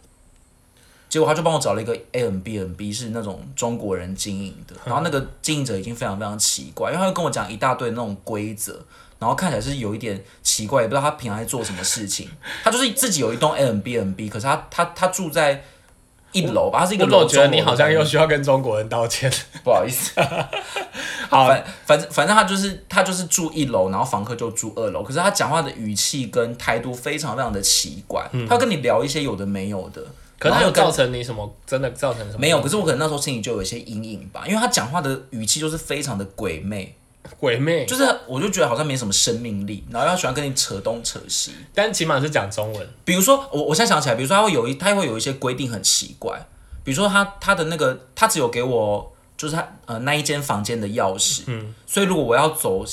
[1.10, 4.76] 结果他就帮我找了一个 A M B N B，是那种中国人经营的。
[4.86, 8.82] 然后那个经营者已经非常非常奇怪，因为他会跟我讲一大堆那种规则，
[9.20, 12.30] 然后看起来是有一点奇怪，也不知道他平常在做什么事情。
[12.64, 15.62] 他就是自己有一栋 A M B N B，可是他他他住在
[16.32, 19.32] 一楼吧，他是一个楼中楼我总觉得你好像又需要跟中国人道歉。
[19.64, 20.12] 不好意思。
[21.30, 25.02] 好，反反正反正他就是他就是住一楼，然后房客就住二楼。
[25.02, 30.02] 可是他讲话的语气跟态度非常非常的奇怪，他跟你聊一些有的没有的。
[30.38, 31.56] 可是他然后跟有造成你什么？
[31.68, 32.40] 真的造成什么？
[32.40, 32.60] 没有？
[32.62, 36.96] 可是我可能那时候心里就有一些阴影吧，因为他讲话的语气就是非常的鬼魅，
[37.40, 41.54] 鬼魅，就是我就觉得好像没什么生命力，然后他喜欢跟你扯东扯西。
[41.74, 42.88] 但起码是讲中文。
[43.06, 46.46] 比如说，我我现在想起来，比如说他会有一他会有一些规定很奇怪，
[46.84, 52.84] 比如说他他的那个他只有给我就是他呃那一间房间的钥匙，嗯，所以如果我要走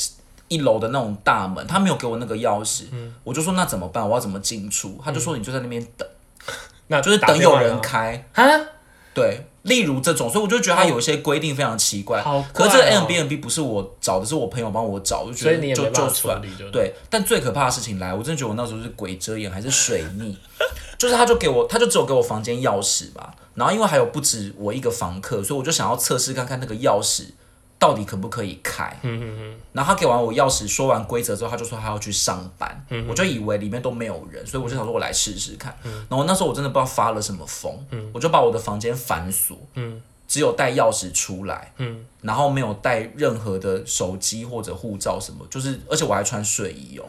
[0.48, 4.06] 一楼的那种大门，他没有给我那个钥匙，嗯，我就说那怎么办？
[4.06, 5.00] 我要怎么进出？
[5.04, 6.08] 他就说你就在那边等，
[6.88, 8.44] 那就是等有人开，啊？
[9.14, 9.46] 对。
[9.68, 12.20] 例如这种，所以我就觉得他有一些规定非常奇怪。
[12.22, 20.36] 好可是这个怪哦 a m b n b 不是我找的，是我朋友帮我找，我就觉得就就算处理，就对，但最可怕的事情来，我真的觉得我那时候是鬼遮眼还是水逆，
[20.98, 27.24] 就是他就给我，他就只有给我房间钥匙吧，然后因为还有不止我一个房客，所以我就想要测试看看那个钥匙
[27.78, 28.98] 到底可不可以开。
[29.02, 35.76] 嗯然后他给完我钥匙，说完规则之后，他就说他要去上班，嗯我就以为里面都没有人，所以我就想说我来试试看。
[36.08, 37.72] 然后那时候我真的不知道发了什么疯，
[38.12, 39.56] 我就把我的房间反锁，
[40.26, 41.72] 只有带钥匙出来，
[42.20, 47.04] 然后没有带任何的手机或者护照什么，就是而且我还穿睡衣哦，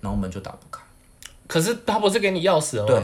[0.00, 0.80] 然后门就打不开。
[1.46, 2.88] 可是他不是给你钥匙了吗？
[2.88, 3.02] 对，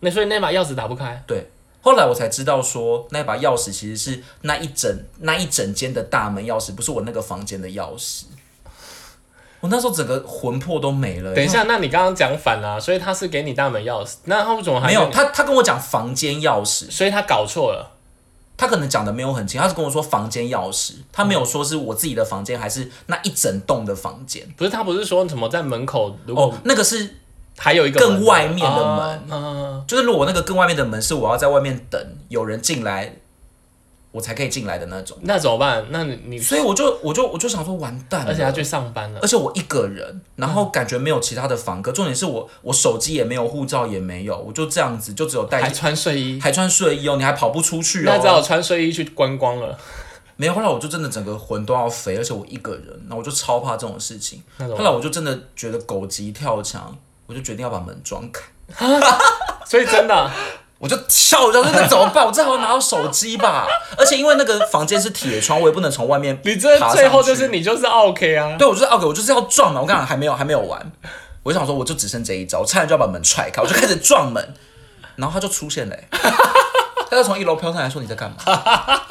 [0.00, 1.22] 那所以那把钥匙打不开。
[1.26, 1.46] 对，
[1.84, 8.22] 后来我才知道说那把钥匙其实是那一整那一整间的大门钥匙，不是我那个房间的钥匙。
[9.60, 11.34] 我那时候整个魂魄都没了。
[11.34, 17.90] 等一下，那你刚刚讲反了啊、所以他是给你大门钥匙，那他为什么还没有他，他跟我讲房间钥匙，所以他搞错了。
[18.56, 24.48] 他可能讲的没有很清，他是跟我说房间钥匙，他没有说是我自己的房间还是那一整栋的房间。
[24.56, 27.16] 不是他不是说什么在门口如果哦，那个是
[27.56, 33.16] 还有一个更外面的啊门嗯、就是如果那个更外面的门是我要在外面等有人进来，
[34.10, 35.16] 我才可以进来的那种。
[35.22, 35.86] 那怎么办？
[35.90, 48.42] 那你你，所以我就我就我就想说完蛋了，而且他去上班了而，且我一个人，然后感觉没有其他的房客，重点是我我手机也没有，护照也没有，我就这样子，就只有带还穿睡衣，还穿睡衣哦，你还跑不出去哦那只好哦。
[48.42, 49.76] 穿睡衣去观光了。
[50.36, 54.42] 没有，后来我就真的整个魂都要飞，而且我一个人，然后我就超怕这种事情。
[54.58, 58.42] 后来我就真的觉得狗急跳墙，我就决定要把门撞开，
[59.66, 60.30] 所以真的啊、
[60.78, 62.26] 我就跳，然后那怎么办？
[62.26, 68.56] 我最好拿到手机吧，而且因为那个房间是铁窗，我也不能从外面你这最后就是你就是 OK 啊。
[68.58, 69.80] 对，我就是 OK，我就是要撞嘛。
[69.80, 70.92] 我刚刚还没有还没有完，
[71.42, 74.54] 我就想说，我就只剩这一招，我差点就要把门踹开，我就开始撞门，
[75.16, 76.08] 然后他就出现了、欸，
[77.14, 78.36] 他就从一楼飘上来说你在干嘛？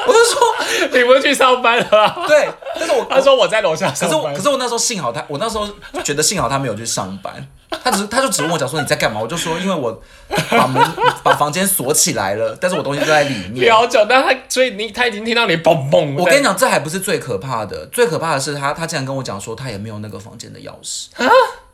[0.06, 2.28] 我就说你不是去上班了吗？
[2.28, 4.36] 对，但是我 他说我在楼下可是我班。
[4.36, 5.68] 可是我那时候幸好他，我那时候
[6.04, 7.34] 觉得幸好他没有去上班，
[7.82, 10.02] 他只是他就只问我讲说你在干嘛，我就说因为我
[10.50, 10.84] 把门
[11.24, 13.74] 把房间锁起来了，但是我东西都在里面。
[13.74, 16.18] 好久，但他所以你他已经听到你嘣嘣。
[16.20, 21.08] 我跟你讲，这还不是最可怕的，最可怕的是他，他竟然跟我讲说他也没有那个房间的钥匙。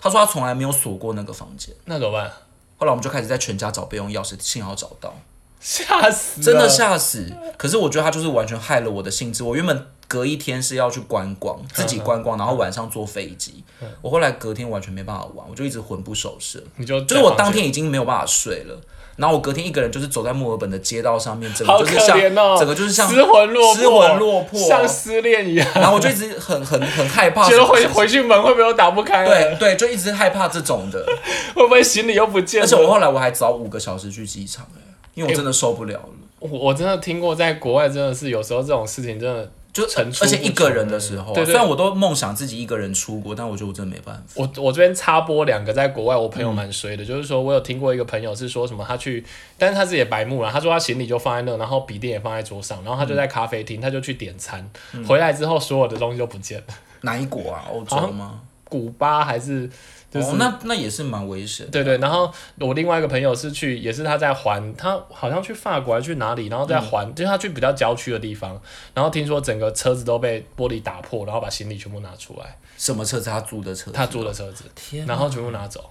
[0.02, 1.76] 他说他从来没有锁过那个房间。
[1.86, 2.32] 那怎么办？
[2.78, 5.14] 后来我们就开始在全家找备用钥匙，幸好找到，
[5.60, 6.42] 吓死！
[6.42, 7.32] 真的吓死。
[7.58, 9.44] 可是我觉得他就是完全害了我的兴致。
[9.44, 13.64] 我原本隔一天是要去观光，自己观光，然后晚上坐飞机。
[14.02, 16.62] 我后来隔天完全没办法玩，我就一直魂不守舍。
[16.78, 18.80] 你就就是我当天已经没有办法睡了，
[19.18, 25.68] 然后我隔天一个人就是走在墨尔本的街道上面，整个就是像哦，整个就是像失魂落魄，失魂落魄像失恋一样。
[25.76, 29.26] 然后我就一直很很很害怕，觉得回回去门会不会都打不开？
[29.26, 31.06] 对，对，就一直害怕这种的。
[31.54, 32.66] 会不会行李又不见了？
[32.66, 34.82] 而且我后来我还早五个小时去机场哎、
[35.14, 36.10] 因为我真的受不了了。
[36.40, 44.24] 我我真的听过，在国外真的是有时候这种事情真的就成而且一个人的时候啊、对对虽然我都梦想自己一个人出国，但我觉得我真的没办法。
[44.36, 49.24] 我我这边插播两个在国外，我朋友蛮衰嗯的，就是说我有听过一个朋友是说什么他去，
[49.58, 56.66] 但是他自己也白目了，他说他行李就放在那，然后笔电也放在桌上，然后他就在咖啡厅，他就去点餐，嗯回来之后所有的东西都不见了，
[57.02, 57.66] 哪一国啊？
[57.72, 58.40] 欧洲吗？
[58.64, 59.70] 古巴还是
[60.12, 61.72] 就是、哦，那那也是蛮危险的。
[61.72, 68.60] 对对，然后我另外一个朋友是去，也是他在环，他好像去法国还是去哪里，然后在环，嗯就是他去比较郊区的地方，
[68.94, 73.30] 然后听说整个车子都被玻璃打破，然后把行李全部拿出来，什么车子？
[73.30, 73.92] 他租的车子？
[73.92, 75.90] 他租的车子，天啊，然后全部拿走。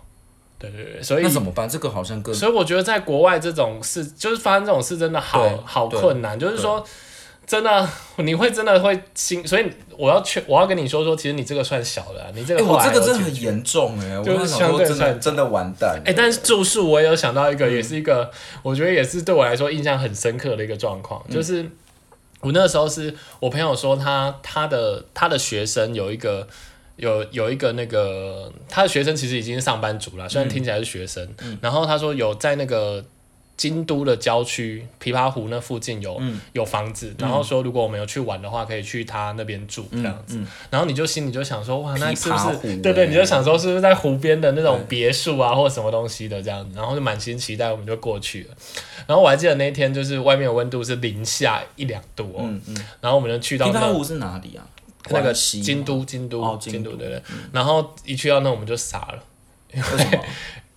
[0.58, 1.68] 对对对，所以那怎么办？
[1.68, 6.84] 这个好像更所以我觉得在国外这种事，就是发生这种事真的好好困难，就是说。
[7.48, 15.98] 真的，你会真的会心，所以我要劝，我要跟你说说，其实你这个算小的啊、你这哎、个我这个真的很严重哎、我就是相对真的算真的完蛋。
[16.04, 18.30] 哎、但是住宿我也有想到一个，嗯也是一个，
[18.62, 21.66] 我觉得也是对我来说印象很深刻的一个状况，嗯就是
[22.42, 26.46] 我那个时候是我朋友说他他的他的学生有一个
[26.96, 33.02] 有有一个那个他的学生其实已经是上班族了，虽然听起来是学生，嗯然后他说有在那个。
[33.58, 40.40] 京都的郊区琵琶湖那附近有、嗯有房子，然后说如果我们有去玩的话，可以去他那边住这样子。
[40.70, 43.04] 然后你就心里就想说，哇，那是不是对对？
[43.04, 48.54] 欸你就想说是不是在湖边的那种别墅啊，或者什么东西的这样子，然后就满心期待，我们就过去了。
[49.08, 54.64] 然后我还记得那一天就是外面的温度是零下一两度哦，嗯嗯，然后我们就去到那琵琶湖是哪里啊？
[55.10, 57.20] 那个西京都，京都，哦京都，对对。
[57.50, 59.22] 然后一去到那我们就傻了？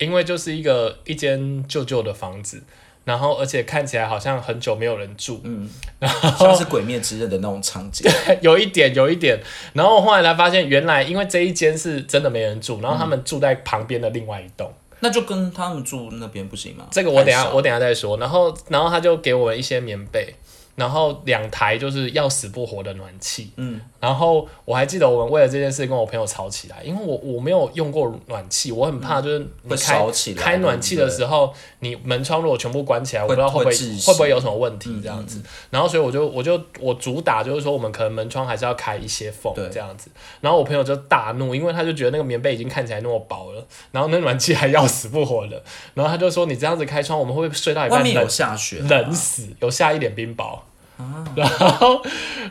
[0.02, 2.62] 因为就是一个一间旧旧的房子，
[3.04, 8.10] 然后而且看起来好像很久没有人住，嗯，然后像是《鬼灭之刃》的那种场景。
[8.40, 9.40] 有一点，有一点。
[9.72, 14.72] 然后我后来才发现，原来因为这一间是真的没人住，然后他们住在旁边的另外一栋。
[15.00, 16.86] 那就跟他们住那边不行吗？
[16.92, 18.16] 这个我等下我等下再说。
[18.18, 20.32] 然后然后他就给我们一些棉被，
[20.74, 23.50] 然后两台就是要死不活的暖气。
[23.56, 35.42] 嗯，然后我还记得我们为了这件事跟我朋友吵起来，因为我我没有用过暖气，我很怕就是你开烧起来开暖气的时候，你门窗如果全部关起来，我不知道会不会会会不会有什么问题嗯这样子。
[35.70, 40.10] 然后所以我就我就我主打就是说我们可能门窗还是要开一些缝对这样子。
[40.40, 45.62] 然后我朋友就大怒，因为他就觉得那个棉被已经看起来那么薄了，然后那暖气还要死不活的，
[45.94, 50.58] 然后他就说你这样子开窗，我们会不会睡到一半冷外面有下雪吗，冷死，有下一点冰雹。
[51.02, 52.02] 啊 然后，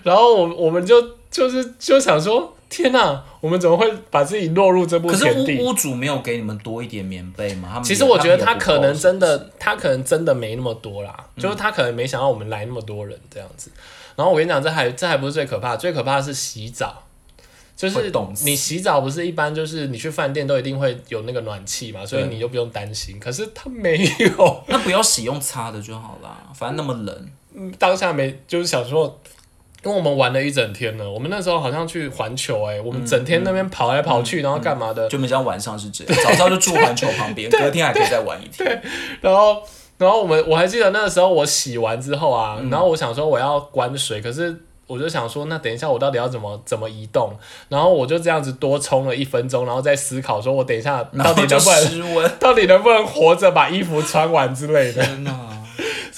[0.03, 5.59] 然后我我们就就是就想说，天哪，我们怎么会把自己落入这步可是田地？
[5.59, 7.69] 屋屋主没有给你们多一点棉被吗？
[7.69, 13.71] 他们其实我觉得他可能真的，他可能真的没那么多啦，就是他可能没想到我们来那么多人这样子。
[14.15, 17.03] 然后我跟你讲，这还这还不是最可怕，最可怕的是洗澡。
[17.77, 18.11] 就是
[18.43, 23.19] 你洗澡不是一般就是你去饭店都一定会有那个暖气嘛，所以你就不用担心。
[23.19, 27.27] 可是他没有， 那不要洗用擦的就好啦，反正那么冷。
[27.53, 29.19] 嗯当下没就是想说，
[29.83, 38.81] 因为我们玩了一整天了，我们那时候好像去环球哎、我们整天那边跑来跑去，然后干嘛的，就没想到晚上是这样， 早上就住环球旁边， 隔天还可以再玩一天。
[39.21, 39.61] 然后
[39.97, 44.55] 然后我们我还记得那个时候我洗完之后啊，嗯然后我想说我要关水，可是。
[44.87, 47.31] 我就想说，那等一下我到底要怎么怎么移动？
[47.69, 55.01] 然后我就这样子多冲了一分钟，然后再思考说，我等一下到底能不能 到底能不能活着把衣服穿完之类的。
[55.01, 55.60] 天哪！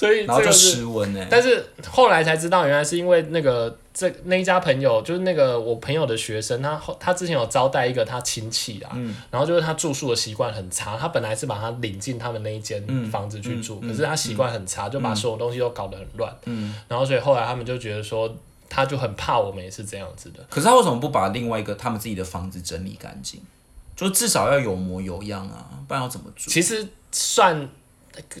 [0.04, 1.26] 所以然后就失温哎。
[1.30, 18.32] 但是后来才知道，原来是因为那个这那一家朋友，就是那个我朋友的学生，他后他之前有招待一个他亲戚啊，嗯然后就是他住宿的习惯很差，他本来是把他领进他们那一间嗯房子去住，嗯可是他习惯很差，就把所有东西都搞得很乱，嗯，然后所以后来他们就觉得说，
[18.68, 20.40] 他就很怕我们也是这样子的。
[20.50, 23.40] 可是他为什么不把另外一个他们自己的房子整理干净？
[23.96, 26.50] 就至少要有模有样啊，不然要怎么住？
[26.50, 27.68] 其实算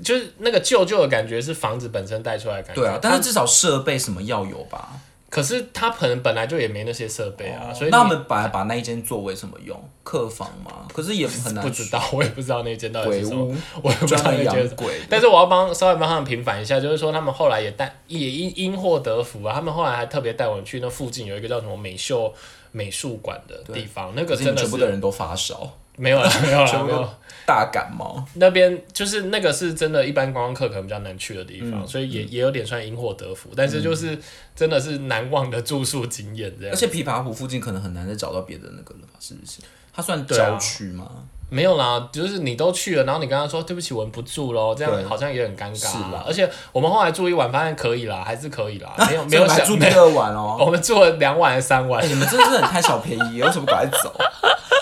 [0.02, 4.90] 就是那个旧旧的感觉是房子本身带出来的感觉，对啊，但是至少设备什么要有吧？
[5.30, 9.76] 可是他可能本来就也没那些设备啊，所以那他们本来把那一间作为什么用？
[10.04, 10.86] 客房吗？
[10.92, 13.44] 可是也很难 不知道，我也不知道那间到底鬼是什么。
[13.46, 15.00] 屋，我也不知道那间鬼。
[15.10, 22.32] 但是我要帮稍微帮他们平反一下，就是说他们后来也带也因因祸得福啊，他们后来还特别带我们去那附近有一个叫什么美秀
[22.70, 27.08] 美术馆的地方，那个真的是们全部的人都发烧，没有了， 没有了，没有。
[27.46, 28.24] 大感冒。
[28.36, 34.18] 那边就是那个是真的，一般观光客可能比较难去的地方，嗯所以也也有点算因祸得福，但是就是
[34.56, 36.74] 真的是难忘的住宿经验这样。
[36.74, 39.18] 而且琵琶湖附近可能很难再找到别的那个了吧？
[39.20, 39.58] 是不是？
[39.92, 41.06] 它算郊区吗？
[41.50, 45.92] 没有啦，就是你都去了，然后你跟他说对不起，我们不住喽，这对样好像也很尴尬。
[45.92, 50.56] 是啦而且我们后来住一晚，发现可以啦，还是可以啦，没有没有想住第二晚哦。
[50.64, 54.10] 我们住了两晚还是三晚哎，，你们真的是很贪小便宜，为什么赶快走？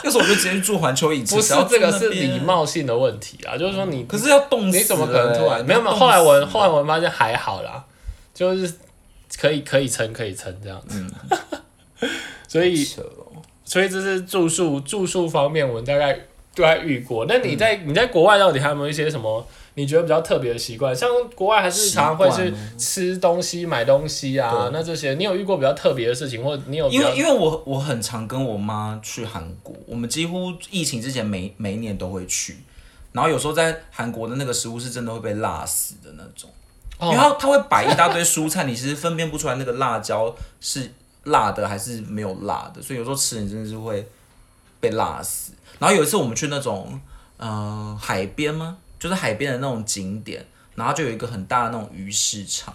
[0.05, 2.39] 要是我就直接去住环球影城，不是这个是礼。
[2.43, 5.95] 貌性的问题啊，就是说你可是要冻死了欸，你怎么可能突然没有没有？
[5.95, 7.85] 后来我后来我发现还好啦，
[8.35, 8.75] 就是
[9.39, 11.05] 可以可以撑可以撑这样子。
[12.49, 12.85] 所以
[13.65, 16.19] 所以这是住宿住宿方面，我们大概
[16.55, 17.25] 都还遇过。
[17.27, 20.95] 那你在、你在国外到底还有没有一些什么你觉得比较特别的习惯？
[20.95, 32.59] 像国外还是常常会去吃东西、买东西啊，那这些你有遇过比较特别的事情，或者你有因为因为我我很常跟我妈去韩国，我们几乎疫情之前每每一年都会去，
[33.13, 36.51] 然后有时候在韩国的那个食物是真的会被辣死的那种，
[37.01, 40.91] 因为哦，它它会摆一大堆蔬菜，你其实分辨不出来那个辣椒是
[41.25, 44.07] 辣的还是没有辣的，所以有时候吃你真的是会
[44.81, 45.53] 被辣死。
[45.79, 47.01] 然后有一次我们去那种
[47.39, 48.77] 呃海边吗？
[49.03, 50.47] 就是海边的那种景点，
[50.77, 52.73] 然后就有一个很大的那种鱼市场，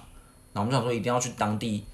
[0.51, 1.85] 然后我们想说一定要去当地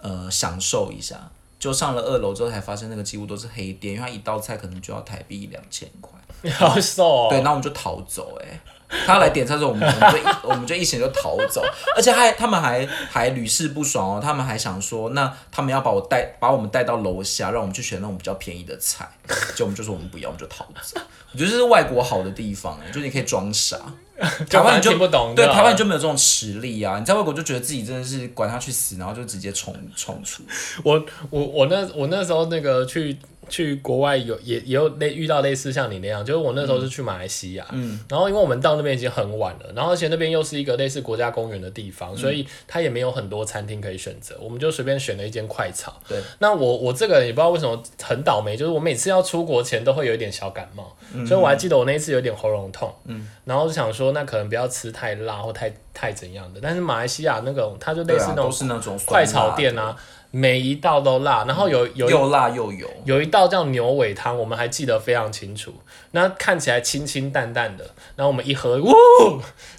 [0.00, 1.28] 呃享受一下。
[1.60, 6.10] 就上了二楼之后才发现那个几乎都是黑店，因为它一道菜可能就要台币一两千块。
[6.42, 8.46] 你好瘦哦，对，然后我们就逃走、欸，
[8.88, 11.62] 哎，他来点菜的时候，我们我们就一 我们就一行就逃走，
[11.94, 19.06] 而且还他们还还屡试不爽哦，他们还想说，那他们要把我带把我们带到楼下，让我们去选那种比较便宜的菜，
[19.54, 20.98] 就我们就说我们不要，我们就逃走。
[21.32, 23.76] 我觉得这是外国好的地方、哎，就是你可以装傻，
[24.50, 26.98] 台湾你就不懂，对，台湾你就没有这种实力啊！
[26.98, 30.42] 你在外国就觉得自己真的是管他去死，然后就直接冲冲出。
[30.82, 33.16] 我我我那我那时候那个去
[33.50, 45.92] 去国外有也也有类遇到类似像你那样，就是我那时候是去马来西亚，嗯，然后因为我们到那边已经很晚了，然后而且那边又是一个类似国家公园的地方，所以它也没有很多餐厅可以选择，我们就随便选了一间快炒。
[46.08, 50.96] 对，那我我这个人也不知道为什么很倒霉，就是我每次要出国前都会有一点小感冒，
[51.26, 59.96] 所以我还记得我那一次有点喉咙痛，嗯，然后就想说那可能不要吃太辣或太太怎样的，但是马来西亚那种它就类似那种快炒店啊，
[60.30, 62.88] 每一道都辣，然后有有又辣又油。
[63.04, 65.74] 有一道叫牛尾汤，我们还记得非常清楚。
[66.12, 67.84] 那看起来清清淡淡的，
[68.16, 68.92] 然后我们一喝，呜，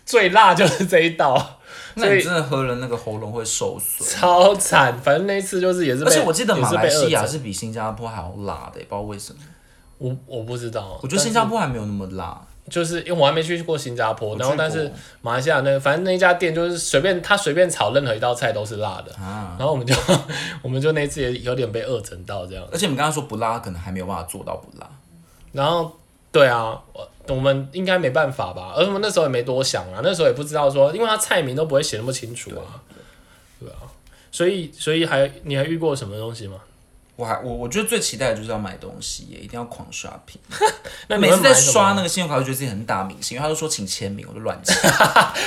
[0.05, 1.59] 最辣就是这一道，
[1.95, 4.07] 那你真的喝了那个喉咙会受损。
[4.07, 4.97] 超惨。
[4.99, 9.39] 反正那一次就是也是被，而且我记得也马来西亚是比新加坡还要辣的，不知道为什么。
[9.97, 12.41] 我我不知道，我觉得新加坡还没有那么辣。
[12.71, 14.89] 就是因为我还没去过新加坡，然后但是
[15.21, 19.93] 马来西亚那个，反正那家店就是随便他随便炒任何一道菜都是辣的，啊，然后我们就
[20.63, 22.65] 我们就那次也有点被饿整到这样。
[22.71, 24.89] 而且你们刚刚说不辣，可能还没有办法做到不辣。
[25.51, 25.95] 然后
[26.31, 28.73] 对啊，我我们应该没办法吧？
[28.75, 32.79] 而我们那时候也没多想啊，那时候也不知道说，因为他菜名都不会写那么清楚啊，
[33.59, 33.83] 对啊，
[34.31, 36.55] 所以所以还你还遇过什么东西吗？
[37.21, 40.41] 我还我我觉得最期待的就是要买东西耶，一定要狂刷屏。
[41.07, 44.75] 那每次在刷那个信用卡，就觉得自己很大明星，因为他都说请签名，我就乱签。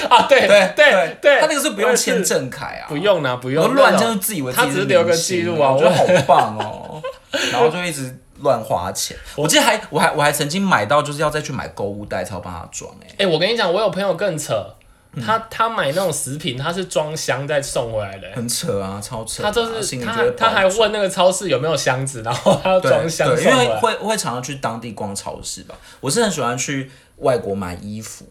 [0.09, 0.27] 啊？
[0.29, 7.03] 对对对对，他那个是不用签证，证卡啊，不用啊，不用我用乱签就自以为自己他只是留个记录啊我觉得好 棒哦。
[7.51, 9.17] 然后就一直乱花钱。
[9.35, 13.15] 我记得还我还我还曾经买到就是要再去买购物袋才有帮他装哎。
[13.19, 14.84] 哎、我跟你讲，我有朋友更扯，嗯
[15.23, 19.47] 他他买那种食品，他是装箱再送回来的、欸很扯啊，超扯啊。
[19.47, 23.75] 他就是他他还问那个超市有没有箱子，然后他要装箱对，因为。
[23.81, 25.75] 会会常常去当地逛超市吧。
[26.01, 28.25] 我是很喜欢去外国买衣服，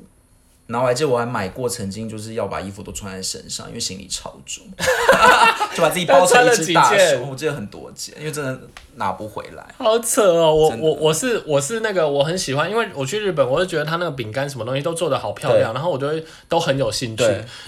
[0.67, 4.63] 然后我还记得我还买过，曾经就是要把衣服都穿在身上，因为行李超重，
[5.75, 7.29] 就把自己包成一只大那穿了几件。
[7.29, 8.59] 我记得很多件，因为真的
[8.95, 9.65] 拿不回来。
[9.77, 10.53] 好扯哦！
[10.53, 17.23] 我我我是我是那个我很喜欢，因为我去日本，我就觉得他那个饼干什么东西都做的好漂亮，然后我就会都很有兴趣，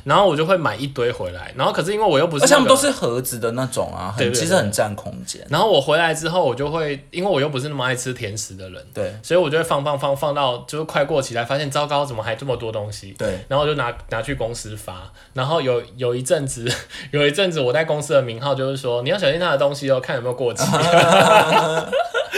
[0.06, 5.46] 然后我就会买一堆回来，然后可是因为我又不是、那个，而且他们都是盒子的那种啊，对对对很其实很占空间。
[5.50, 12.85] 然后我回来之后，我就会因为我又不是那么爱吃甜食的人，对所以我就会放放放放到就是快过期来，发现糟糕，怎么还这么多东西？
[13.18, 16.70] 对，然后我就拿拿去公司发，然后有有一阵子，
[17.12, 20.64] 有一阵子我在公司的名号就是说，你要小心他的东西哦，看有没有过期。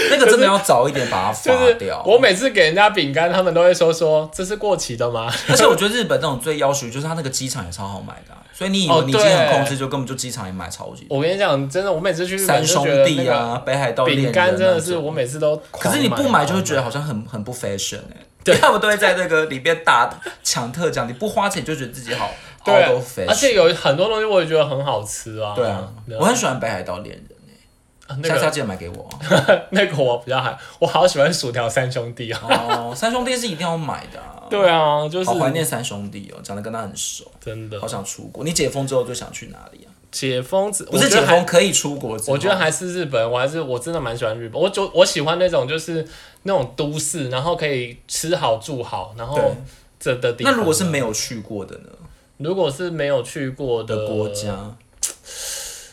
[0.10, 2.04] 那个真的要早一点把它就是发掉。
[2.06, 5.32] 我每次给人家饼干，他们都会说说这是过期的吗？
[5.50, 11.08] 而且我觉得日本那种最要求就是它那个机场也超好买的啊、所以你以为哦你已经很对控制，就根本就机场也买超级。
[11.10, 20.10] 我跟你讲，真的，我每次去三兄弟啊，北海道饼干真的是我每次都，可是你不买就会觉得好像很很不 fashion 哎、对，他们都会在那个里边大
[20.44, 22.30] 抢特奖，你不花钱就觉得自己好
[22.64, 22.74] 对
[23.28, 23.34] 而。
[23.34, 25.54] 且有很多东西我也觉得很好吃啊。
[25.56, 25.88] 对啊，
[26.20, 27.26] 我很喜欢北海道恋人
[28.10, 29.20] 哎、那下次记得买给我啊。
[29.72, 32.40] 那个我比较还，我好喜欢薯条三兄弟啊。
[32.48, 34.37] 哦，三兄弟是一定要买的、啊。
[34.50, 38.44] 对啊，就是好怀念三兄弟哦，长得跟他很熟，真的好想出国。
[38.44, 39.90] 你解封之后最想去哪里啊？
[40.10, 44.60] 解封子，不是解封可以出国，我觉得还是日本，我还是我真的蛮喜欢日本。
[44.60, 46.08] 我就我喜欢那种就是
[46.44, 49.38] 那种都市，然后可以吃好住好，然后
[50.00, 50.54] 这的地方。
[50.54, 51.90] 那如果是没有去过的呢？
[52.38, 54.76] 如果是没有去过的的国，家，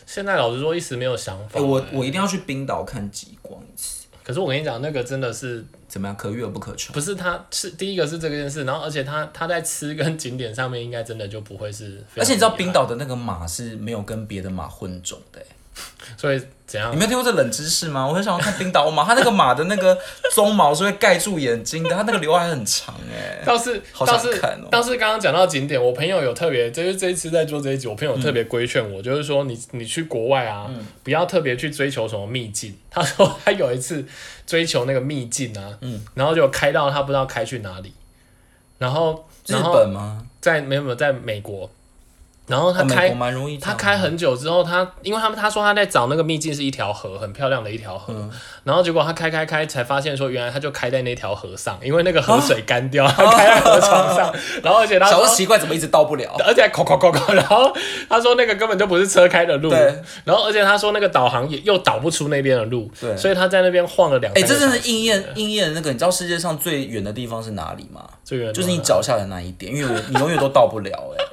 [0.05, 3.94] 现在老实说一时没有想法、哎，我欸我一定要去冰岛看极光一次，
[4.25, 6.17] 可是我跟你讲，那个真的是怎么样？
[6.17, 6.91] 可遇而不可求。
[6.93, 15.45] 不是他是第一个是这件事，然后而且他他在吃跟景点上面应该真的就不会是而且你知道冰岛的那个马是没有跟别的马混种的、欸，
[16.17, 16.95] 所以怎样你？
[16.97, 18.07] 没有听过这冷知识吗？
[18.07, 19.97] 我很想要看冰岛马，它那个马的那个
[20.33, 32.75] 鬃毛是会盖住眼睛的，它那个刘海很长哎、倒是好倒是倒是刚刚讲到景点，我朋友有特别，就是这一次在做这一集，我朋友特别规劝我，就是说你你去国外啊，嗯不要特别去追求什么秘境。
[32.89, 34.05] 他说他有一次
[34.47, 37.93] 追求那个秘境啊，嗯然后就开到他不知道开去哪里，
[38.77, 40.25] 然后日本吗？
[40.41, 41.69] 在没有没有在美国，
[42.47, 43.57] 然后他开、蛮容易。
[43.57, 48.29] 他开很久之后，他因为他们他说他在找那个秘境是一条河，很漂亮的一条河，嗯
[48.63, 54.33] 然后结果他开开开才发现说，原来他就开在那条河上，因为那个河水干掉，他开在河床上，
[54.63, 55.35] 然后而且他说小时。
[55.35, 56.35] 奇怪，怎么一直到不了？
[56.43, 57.71] 而且还扣扣扣扣，然后
[58.09, 59.69] 他说那个根本就不是车开的路，
[60.23, 64.41] 然后而且他说那个导航也又导不出那边的路，对所以他在那边晃了两哎。
[64.41, 68.03] 这真是应验应验那个，你知道世界上最远的地方是哪里吗？
[68.23, 71.25] 最远就是你脚下的那一点，因为我你永远都到不了哎、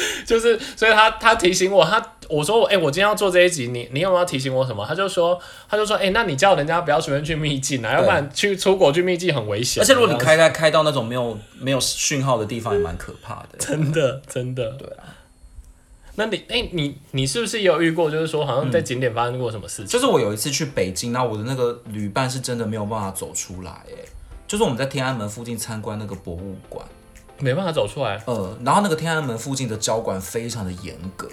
[0.26, 4.84] 就是，所以他他提醒我，他我说哎、我今天要做这一集，你你有没有提醒我什么？
[4.86, 5.38] 他就说
[5.68, 9.82] 他就说哎、那你叫人家不要随便去秘境啊，要不然去出国去秘境很危险。
[9.82, 13.58] 而且如果你开开开到那种没有没有讯号的地方，也蛮可怕的。
[13.58, 15.16] 真的真的，对啊，
[16.16, 19.86] 那你哎、你你是不是也有遇过，就是说好像在景点发生过什么事情？
[19.86, 23.94] 就是我有一次去北京，然后我的那个旅伴是真的没有办法走出来哎、
[24.46, 26.84] 就是我们在天安门附近参观那个博物馆，
[27.40, 31.28] 没办法走出来，呃，然后那个天安门附近的交管非常的严格，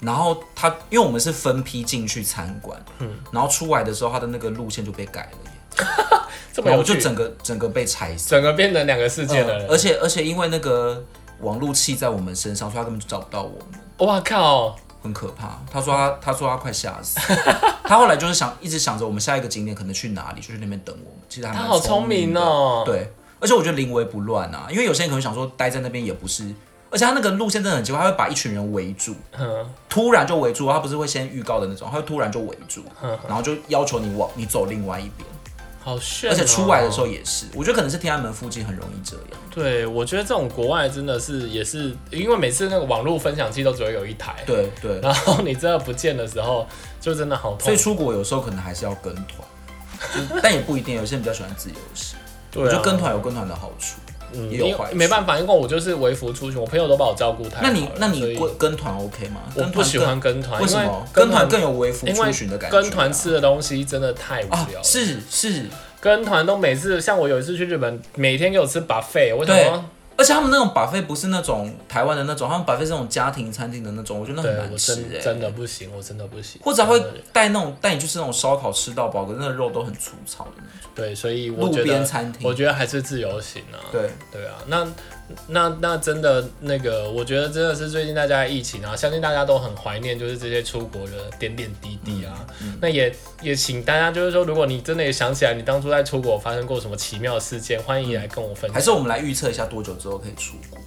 [0.00, 5.86] 然后他因为我们是分批进去参观，嗯，然后出来的时候他的那个路线就被改了耶，
[6.52, 9.66] 这么有趣，然后就整个整个被拆散，整个变成两个世界的人。
[9.66, 11.02] 呃而且而且因为那个
[11.40, 14.08] 网路器在我们身上，所以他根本就找不到我们。
[14.08, 14.76] 哇靠！
[15.02, 17.18] 很可怕，他说他他说他快吓死，
[17.84, 21.20] 他后来就是想一直想着我们下一个景点可能去哪里，就去那边等我们。
[21.26, 23.10] 其实还蛮他好聪明明哦对，
[23.40, 26.44] 而且我觉得临危不乱啊，因为有些人可能想说待在那边也不是，
[26.90, 32.84] 而且他那个路线真的很奇怪，他会把一群人围住，嗯，突然就围住，他不是会先预告的那种，他会突然就围住，
[33.26, 35.28] 然后就要求你往你走另外一边，
[35.82, 36.34] 好炫、哦！
[36.34, 39.24] 而且出来的时候也是，我觉得可能是天安门附近很容易这样。
[39.50, 46.66] 对，我觉得这种国外真的是也是，因为每次那个网络分享器都只会有一台，对对，然后你真的不见的时候，
[47.00, 47.60] 就真的好痛。
[47.60, 52.18] 所以出国有时候可能还是要跟团，但也不一定，有些人比较喜欢自由行。
[52.50, 53.96] 对啊我觉得跟团有跟团的好处，
[54.32, 54.90] 嗯，有坏处。
[54.92, 57.68] 为没办法，因为我就是微服出行，我朋友都把我照顾太好了。
[57.68, 59.40] 那你那你跟跟团 OK 吗？
[59.54, 61.06] 我不喜跟团更欢跟团，为什么？
[61.12, 62.82] 跟团团更有微服因为出巡的感觉啊。
[62.82, 64.84] 跟团吃的东西真的太无啊聊，了。
[64.84, 65.66] 是是，
[66.00, 69.84] 跟团都每次像我有一次去日本，每天给我吃 buffet，我想对说，
[70.20, 76.60] 而且他们那种 buffet 不是那种台湾的那种，他们 buffet 是那种家庭餐厅的那种，我觉得那很难吃我真的不行，我真的不行。
[76.62, 77.02] 或者会
[77.32, 80.90] 带那种带你去吃那种烧烤吃到饱，可是那个肉都很粗糙的那种。
[80.94, 83.80] 对，所以我路觉得，边餐厅我觉得还是自由行啊。
[83.90, 84.86] 对，对啊，那
[85.48, 92.46] 那那真的那个，我觉得真的是最近大家的疫情啊，相信大家都很怀念，就是这些出国的点点滴滴啊。
[92.62, 98.74] 嗯那也也请大家就是说，如果你真的也想起来你当初在出国发生过什么奇妙的事件，欢迎来跟我分享。
[98.74, 100.78] 还是我们来预测一下多久之后可以出国？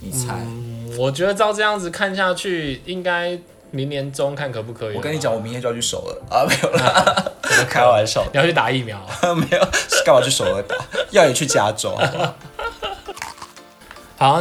[0.00, 0.34] 你猜？
[0.46, 3.38] 嗯，我觉得照这样子看下去，应该
[3.70, 4.96] 明年中看可不可以。
[4.96, 7.24] 我跟你，讲，我明天就要去首尔啊，没有啦，
[7.70, 8.98] 开玩笑你要去打疫苗。
[9.36, 9.68] 没有，
[10.04, 10.76] 干嘛去首尔打？
[11.10, 11.94] 要你去加州？
[11.94, 12.36] 好，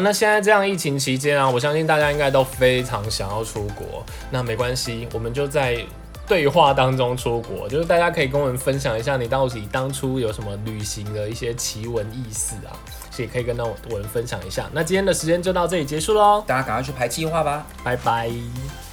[0.02, 4.06] 那现在这样疫情期间啊，我相信大家应该都非常想要出国。
[4.30, 5.84] 那没关系，我们就在
[6.28, 12.72] 对话当中出国，就是大家可以跟我们分享一下你到底当初有什么旅行的一些奇闻异事啊，
[13.18, 14.70] 也可以跟到我们分享一下。
[14.72, 17.66] 那今天的时间就到这里结束喽，大家赶快去排计划吧。
[17.84, 18.91] 拜拜。